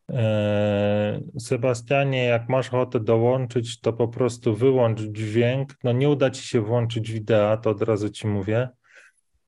E, 0.09 1.21
Sebastianie, 1.39 2.23
jak 2.23 2.49
masz 2.49 2.67
ochotę 2.67 2.99
dołączyć, 2.99 3.79
to 3.79 3.93
po 3.93 4.07
prostu 4.07 4.55
wyłącz 4.55 5.01
dźwięk. 5.01 5.75
No 5.83 5.91
nie 5.91 6.09
uda 6.09 6.29
ci 6.29 6.47
się 6.47 6.61
włączyć 6.61 7.11
wideo, 7.11 7.57
to 7.57 7.69
od 7.69 7.81
razu 7.81 8.09
ci 8.09 8.27
mówię. 8.27 8.69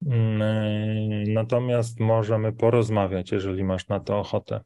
Mm, 0.05 0.41
e, 0.41 1.33
natomiast 1.33 1.99
możemy 1.99 2.53
porozmawiać, 2.53 3.31
jeżeli 3.31 3.63
masz 3.63 3.88
na 3.88 3.99
to 3.99 4.19
ochotę. 4.19 4.62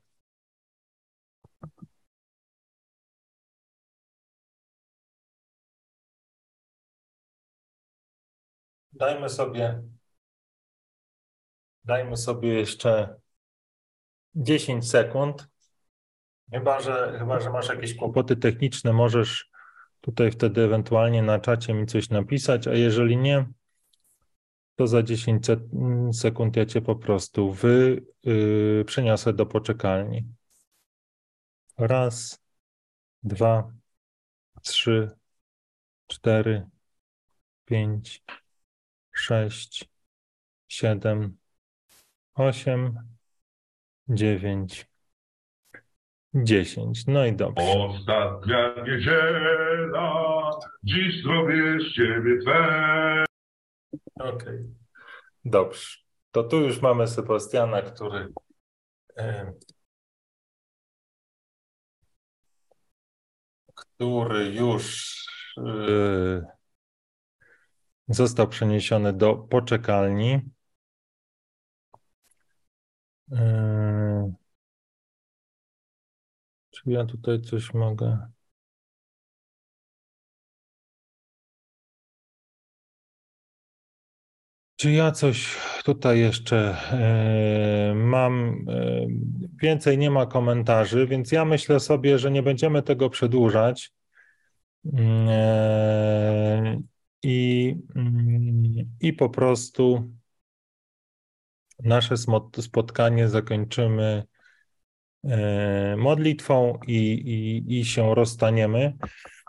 Dajmy 8.99 9.29
sobie, 9.29 9.81
dajmy 11.83 12.17
sobie 12.17 12.53
jeszcze 12.53 13.15
10 14.35 14.89
sekund. 14.89 15.47
Chyba 16.51 16.79
że, 16.79 17.15
chyba, 17.19 17.39
że 17.39 17.49
masz 17.49 17.69
jakieś 17.69 17.95
kłopoty 17.95 18.35
techniczne, 18.35 18.93
możesz 18.93 19.49
tutaj 20.01 20.31
wtedy 20.31 20.61
ewentualnie 20.61 21.21
na 21.23 21.39
czacie 21.39 21.73
mi 21.73 21.85
coś 21.85 22.09
napisać, 22.09 22.67
a 22.67 22.73
jeżeli 22.73 23.17
nie, 23.17 23.45
to 24.75 24.87
za 24.87 25.03
10 25.03 25.45
sekund 26.13 26.55
ja 26.55 26.65
cię 26.65 26.81
po 26.81 26.95
prostu 26.95 27.51
wy, 27.51 28.05
yy, 28.23 28.83
przeniosę 28.87 29.33
do 29.33 29.45
poczekalni. 29.45 30.25
Raz, 31.77 32.43
dwa, 33.23 33.71
trzy, 34.61 35.11
cztery, 36.07 36.69
pięć, 37.65 38.23
sześć, 39.27 39.89
siedem, 40.67 41.37
osiem, 42.33 42.99
dziewięć, 44.09 44.87
Dziesięć. 46.33 47.07
No 47.07 47.25
i 47.25 47.35
dobrze. 47.35 47.63
Ostatnia 47.63 48.75
niedziela, 48.87 50.51
dziś 50.83 51.23
zrobię 51.23 51.79
z 51.79 51.93
ciebie 51.95 52.41
twe. 52.41 53.25
Okej. 54.15 54.35
Okay. 54.35 54.65
Dobrze. 55.45 55.97
To 56.31 56.43
tu 56.43 56.61
już 56.61 56.81
mamy 56.81 57.07
Sebastiana, 57.07 57.81
który 57.81 58.33
który 63.75 64.45
już 64.45 65.15
został 68.07 68.47
przeniesiony 68.47 69.13
do 69.13 69.35
poczekalni. 69.35 70.41
Yy, 73.31 74.33
czy 76.69 76.81
ja 76.91 77.05
tutaj 77.05 77.41
coś 77.41 77.73
mogę? 77.73 78.27
Czy 84.75 84.91
ja 84.91 85.11
coś 85.11 85.57
tutaj 85.85 86.19
jeszcze 86.19 86.77
yy, 87.89 87.95
mam? 87.95 88.65
Yy, 88.67 89.07
więcej 89.61 89.97
nie 89.97 90.11
ma 90.11 90.25
komentarzy, 90.25 91.07
więc 91.07 91.31
ja 91.31 91.45
myślę 91.45 91.79
sobie, 91.79 92.19
że 92.19 92.31
nie 92.31 92.43
będziemy 92.43 92.83
tego 92.83 93.09
przedłużać. 93.09 93.93
I, 97.23 97.75
i 98.99 99.13
po 99.13 99.29
prostu 99.29 100.11
nasze 101.83 102.15
spotkanie 102.61 103.29
zakończymy 103.29 104.23
e, 105.23 105.95
modlitwą 105.97 106.79
i, 106.87 106.95
i, 106.95 107.79
i 107.79 107.85
się 107.85 108.15
rozstaniemy. 108.15 108.97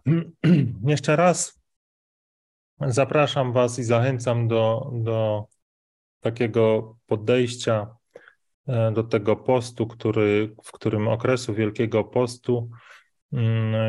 Jeszcze 0.86 1.16
raz 1.16 1.60
zapraszam 2.80 3.52
Was 3.52 3.78
i 3.78 3.84
zachęcam 3.84 4.48
do, 4.48 4.90
do 4.92 5.46
takiego 6.20 6.96
podejścia 7.06 7.96
e, 8.68 8.92
do 8.92 9.02
tego 9.02 9.36
postu, 9.36 9.86
który, 9.86 10.54
w 10.64 10.72
którym 10.72 11.08
okresu 11.08 11.54
Wielkiego 11.54 12.04
Postu 12.04 12.70
Mm, 12.70 12.70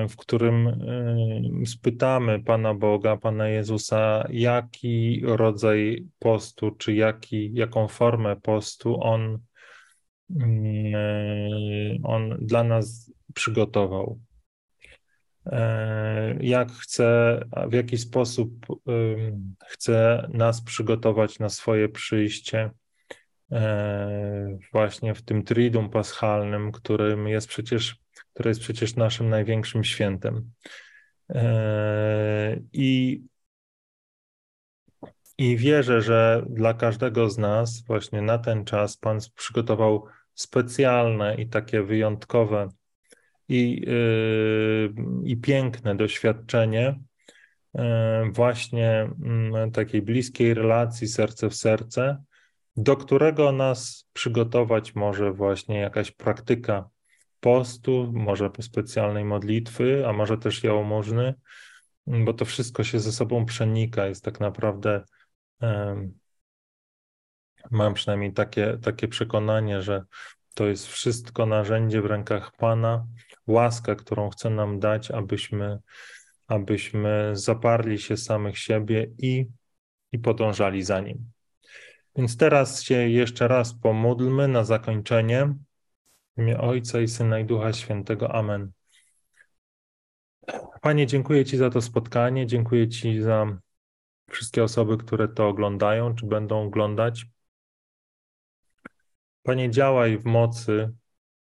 w 0.10 0.16
którym 0.18 0.68
y, 0.68 1.66
spytamy 1.66 2.44
Pana 2.44 2.74
Boga, 2.74 3.18
Pana 3.18 3.48
Jezusa, 3.48 4.28
jaki 4.30 5.22
rodzaj 5.26 6.06
postu, 6.20 6.72
czy 6.72 6.94
jaki, 6.94 7.54
jaką 7.54 7.88
formę 7.88 8.36
postu 8.36 9.04
On, 9.04 9.40
y, 10.32 12.00
on 12.04 12.38
dla 12.42 12.64
nas 12.64 13.14
przygotował. 13.34 14.20
E, 15.46 16.38
jak 16.42 16.72
chce, 16.72 17.40
w 17.68 17.74
jaki 17.74 17.98
sposób 17.98 18.66
chce 19.68 20.28
nas 20.34 20.62
przygotować 20.62 21.40
na 21.40 21.50
swoje 21.50 21.90
przyjście 21.90 22.72
e, 23.52 24.58
właśnie 24.74 25.16
w 25.16 25.22
tym 25.22 25.44
Triduum 25.44 25.90
Paschalnym, 25.90 26.72
którym 26.72 27.28
jest 27.28 27.48
przecież 27.48 28.00
które 28.40 28.50
jest 28.50 28.62
przecież 28.62 28.96
naszym 28.96 29.30
największym 29.30 29.84
świętem. 29.84 30.52
E, 31.30 32.60
I, 32.74 33.22
I 35.38 35.58
wierzę, 35.58 36.02
że 36.02 36.46
dla 36.50 36.74
każdego 36.74 37.30
z 37.30 37.38
nas 37.38 37.84
właśnie 37.88 38.22
na 38.22 38.38
ten 38.38 38.66
czas 38.66 38.98
Pan 38.98 39.20
przygotował 39.36 40.06
specjalne 40.34 41.36
i 41.36 41.50
takie 41.50 41.84
wyjątkowe 41.84 42.70
i, 43.50 43.82
yy, 43.88 44.94
i 45.24 45.38
piękne 45.38 45.96
doświadczenie 45.96 47.00
yy, 47.74 47.84
właśnie 48.32 49.10
yy, 49.54 49.72
takiej 49.72 50.02
bliskiej 50.02 50.54
relacji 50.54 51.08
serce 51.08 51.50
w 51.50 51.56
serce, 51.56 52.24
do 52.76 52.98
którego 52.98 53.52
nas 53.52 54.10
przygotować 54.14 54.96
może 54.96 55.34
właśnie 55.34 55.80
jakaś 55.80 56.12
praktyka 56.12 56.90
postu, 57.40 58.12
może 58.14 58.50
specjalnej 58.62 59.26
modlitwy, 59.26 60.08
a 60.08 60.14
może 60.14 60.38
też 60.38 60.64
jałmużny, 60.64 61.34
bo 62.08 62.34
to 62.34 62.46
wszystko 62.46 62.84
się 62.84 63.00
ze 63.00 63.12
sobą 63.12 63.46
przenika. 63.46 64.06
Jest 64.06 64.24
tak 64.24 64.40
naprawdę, 64.40 65.04
mam 67.72 67.94
przynajmniej 67.94 68.34
takie, 68.34 68.78
takie 68.82 69.08
przekonanie, 69.08 69.82
że 69.82 70.04
to 70.54 70.68
jest 70.68 70.88
wszystko 70.88 71.46
narzędzie 71.46 72.02
w 72.02 72.06
rękach 72.06 72.52
Pana, 72.58 73.06
łaska, 73.48 73.96
którą 73.96 74.30
chce 74.30 74.50
nam 74.50 74.80
dać, 74.80 75.12
abyśmy, 75.12 75.80
abyśmy 76.48 77.32
zaparli 77.34 78.00
się 78.00 78.18
samych 78.18 78.58
siebie 78.58 79.08
i, 79.18 79.46
i 80.12 80.20
podążali 80.20 80.84
za 80.84 81.00
Nim. 81.00 81.32
Więc 82.16 82.38
teraz 82.38 82.84
się 82.84 83.10
jeszcze 83.10 83.48
raz 83.48 83.74
pomódlmy 83.74 84.48
na 84.48 84.64
zakończenie. 84.64 85.54
W 86.38 86.42
imię 86.42 86.60
Ojca 86.60 87.02
i 87.02 87.08
Syna 87.08 87.40
i 87.40 87.46
Ducha 87.46 87.74
Świętego. 87.74 88.36
Amen. 88.36 88.72
Panie, 90.82 91.08
dziękuję 91.08 91.46
Ci 91.46 91.58
za 91.58 91.70
to 91.70 91.82
spotkanie, 91.82 92.48
dziękuję 92.48 92.90
Ci 92.90 93.22
za 93.22 93.58
wszystkie 94.30 94.64
osoby, 94.64 94.98
które 94.98 95.28
to 95.28 95.48
oglądają, 95.48 96.16
czy 96.16 96.26
będą 96.26 96.66
oglądać. 96.66 97.26
Panie, 99.44 99.70
działaj 99.70 100.18
w 100.18 100.26
mocy 100.26 100.94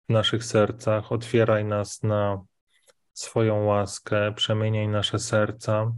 w 0.08 0.12
naszych 0.12 0.44
sercach, 0.44 1.12
otwieraj 1.12 1.64
nas 1.64 2.02
na 2.02 2.44
swoją 3.12 3.64
łaskę, 3.64 4.32
przemieniaj 4.32 4.88
nasze 4.88 5.18
serca, 5.18 5.92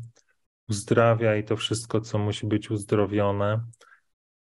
uzdrawiaj 0.69 1.45
to 1.45 1.57
wszystko, 1.57 2.01
co 2.01 2.19
musi 2.19 2.47
być 2.47 2.71
uzdrowione, 2.71 3.65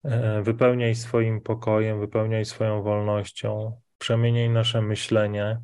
e, 0.04 0.42
wypełniaj 0.42 0.94
swoim 0.94 1.40
pokojem, 1.40 2.00
wypełniaj 2.00 2.44
swoją 2.44 2.82
wolnością, 2.82 3.81
przemieniaj 4.02 4.50
nasze 4.50 4.82
myślenie, 4.82 5.60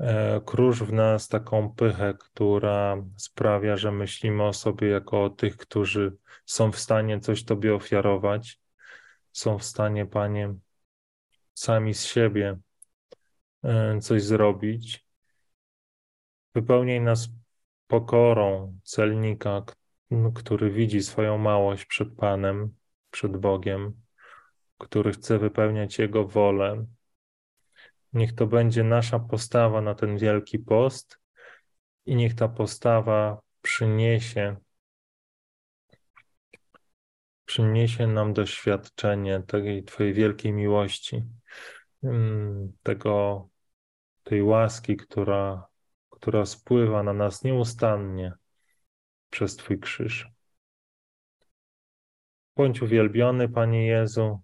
e, 0.00 0.40
krusz 0.46 0.82
w 0.82 0.92
nas 0.92 1.28
taką 1.28 1.74
pychę, 1.74 2.14
która 2.18 2.96
sprawia, 3.16 3.76
że 3.76 3.92
myślimy 3.92 4.42
o 4.42 4.52
sobie 4.52 4.88
jako 4.88 5.24
o 5.24 5.30
tych, 5.30 5.56
którzy 5.56 6.16
są 6.46 6.72
w 6.72 6.78
stanie 6.78 7.20
coś 7.20 7.44
Tobie 7.44 7.74
ofiarować, 7.74 8.60
są 9.32 9.58
w 9.58 9.64
stanie, 9.64 10.06
Panie, 10.06 10.54
sami 11.54 11.94
z 11.94 12.04
siebie 12.04 12.58
e, 13.64 13.98
coś 14.00 14.22
zrobić. 14.22 15.06
Wypełniaj 16.54 17.00
nas 17.00 17.28
pokorą 17.86 18.78
celnika, 18.84 19.62
który 20.34 20.70
widzi 20.70 21.02
swoją 21.02 21.38
małość 21.38 21.84
przed 21.84 22.14
Panem, 22.16 22.74
przed 23.10 23.36
Bogiem, 23.36 24.02
który 24.78 25.12
chce 25.12 25.38
wypełniać 25.38 25.98
Jego 25.98 26.24
wolę, 26.24 26.86
Niech 28.12 28.32
to 28.32 28.46
będzie 28.46 28.84
nasza 28.84 29.18
postawa 29.18 29.80
na 29.80 29.94
ten 29.94 30.18
wielki 30.18 30.58
post 30.58 31.18
i 32.06 32.16
niech 32.16 32.34
ta 32.34 32.48
postawa 32.48 33.40
przyniesie 33.62 34.56
przyniesie 37.52 38.06
nam 38.06 38.32
doświadczenie 38.32 39.42
tej 39.42 39.84
Twojej 39.84 40.14
wielkiej 40.14 40.52
miłości, 40.52 41.24
mm, 42.02 42.72
tego, 42.82 43.48
tej 44.24 44.42
łaski, 44.42 44.96
która, 44.96 45.66
która 46.10 46.46
spływa 46.46 47.02
na 47.02 47.12
nas 47.12 47.44
nieustannie 47.44 48.32
przez 49.30 49.56
Twój 49.56 49.80
krzyż. 49.80 50.28
Bądź 52.56 52.82
uwielbiony, 52.82 53.48
Panie 53.48 53.86
Jezu, 53.86 54.40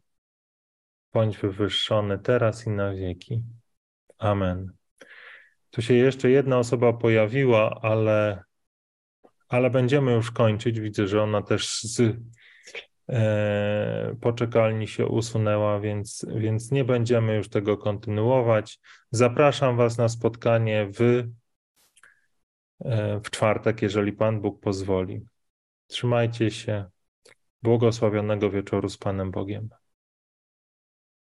bądź 1.12 1.38
wywyższony 1.38 2.18
teraz 2.18 2.66
i 2.66 2.70
na 2.70 2.94
wieki. 2.94 3.44
Amen. 4.18 4.72
Tu 5.70 5.82
się 5.82 5.94
jeszcze 5.94 6.30
jedna 6.30 6.58
osoba 6.58 6.92
pojawiła, 6.92 7.80
ale, 7.82 8.42
ale 9.48 9.70
będziemy 9.70 10.12
już 10.12 10.30
kończyć. 10.30 10.80
Widzę, 10.80 11.06
że 11.06 11.22
ona 11.22 11.42
też 11.42 11.82
z 11.82 12.16
e, 13.08 14.16
poczekalni 14.20 14.88
się 14.88 15.06
usunęła, 15.06 15.80
więc, 15.80 16.26
więc 16.36 16.70
nie 16.70 16.84
będziemy 16.84 17.36
już 17.36 17.48
tego 17.48 17.76
kontynuować. 17.76 18.80
Zapraszam 19.10 19.76
Was 19.76 19.98
na 19.98 20.08
spotkanie 20.08 20.88
w, 20.98 21.00
e, 22.84 23.20
w 23.20 23.30
czwartek, 23.30 23.82
jeżeli 23.82 24.12
Pan 24.12 24.40
Bóg 24.40 24.60
pozwoli. 24.60 25.26
Trzymajcie 25.86 26.50
się. 26.50 26.84
Błogosławionego 27.62 28.50
wieczoru 28.50 28.88
z 28.88 28.98
Panem 28.98 29.30
Bogiem. 29.30 29.68